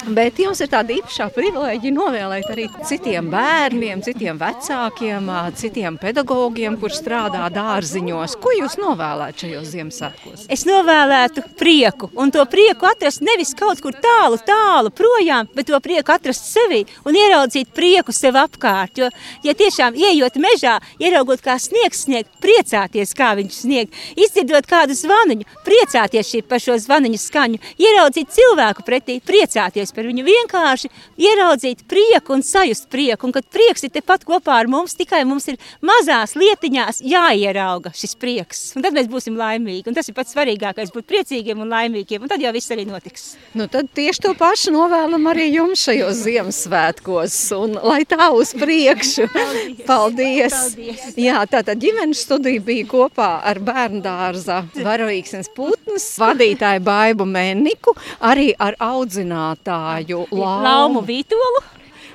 [0.03, 6.90] Bet jums ir tāda īpašā privilēģija novēlēt arī citiem bērniem, citiem vecākiem, citiem pedagogiem, kur
[6.90, 8.34] strādā dārziņos.
[8.42, 10.46] Ko jūs novēlētu šajos Ziemassvētkos?
[10.50, 15.78] Es novēlētu prieku, un to prieku atrast nevis kaut kur tālu, tālu projām, bet to
[15.84, 18.98] prieku atrast sevī un ieraudzīt prieku sev apkārt.
[18.98, 19.12] Jo,
[19.46, 25.46] ja tiešām ieejot mežā, ieraugot kā sniegs snieg, priecāties, kā viņš snieg, izdzirdot kādu zvaniņu,
[25.62, 30.90] priecāties par šo zvaniņu skaņu, ieraudzīt cilvēku pretī, priecāties par viņu vienkārši,
[31.20, 35.49] ieraudzīt prieku un sajust prieku, un kad prieks ir tepat kopā ar mums, tikai mums
[35.53, 40.34] ir mazās lietiņās jāierauga šis prieks, un tad mēs būsim laimīgi, un tas ir pats
[40.36, 43.32] svarīgākais, būt priecīgiem un laimīgiem, un tad jau viss arī notiks.
[43.59, 49.28] Nu, tad tieši to pašu novēlam arī jums šajos Ziemassvētkos, un lai tā uz priekšu.
[49.32, 50.12] Paldies!
[50.12, 50.53] Paldies.
[50.53, 51.16] Paldies.
[51.20, 58.51] Jā, tātad ģimenes studija bija kopā ar bērnu dārza varoīksnes putnas vadītāju Baibu Menniku, arī
[58.59, 60.26] ar audzinātāju Laumu,
[60.64, 61.62] Laumu Vītolu.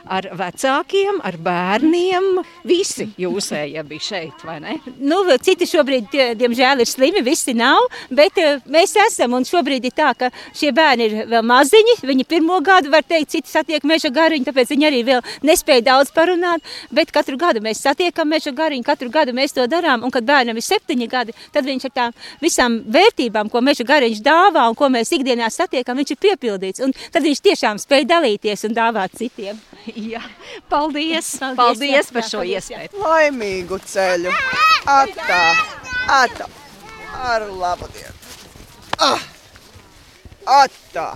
[0.10, 2.28] Ar vecākiem, ar bērniem.
[2.68, 4.78] Visi jūsējie bija šeit, vai ne?
[5.00, 9.36] Nu, citi šobrīd, diemžēl, ir slimi, visi nav, bet eh, mēs esam.
[9.38, 11.98] Un šobrīd ir tā, ka šie bērni ir vēl maziņi.
[12.08, 16.14] Viņi pirmo gadu, var teikt, citi satiek meža gariņu, tāpēc viņi arī vēl nespēja daudz
[16.16, 16.66] parunāt.
[16.94, 20.06] Bet katru gadu mēs satiekam meža gariņu, katru gadu mēs to darām.
[20.06, 24.24] Un, kad bērnam ir septiņi gadi, tad viņš ar tām visām vērtībām, ko meža gariņš
[24.26, 26.84] dāvā un ko mēs ikdienā satiekam, viņš ir piepildīts.
[26.86, 29.60] Un tad viņš tiešām spēj dalīties un dāvāt citiem.
[29.98, 30.22] Jā,
[30.70, 31.32] paldies!
[31.42, 32.82] Paldies, Paldies jā, par jā, šo paldies, jā.
[32.86, 33.02] iespēju!
[33.02, 34.34] Laimīgu ceļu!
[34.94, 35.40] Atā!
[36.20, 36.50] Atā!
[37.18, 38.14] Ar labu dienu!
[39.02, 39.26] Ah!
[40.60, 41.08] Atā!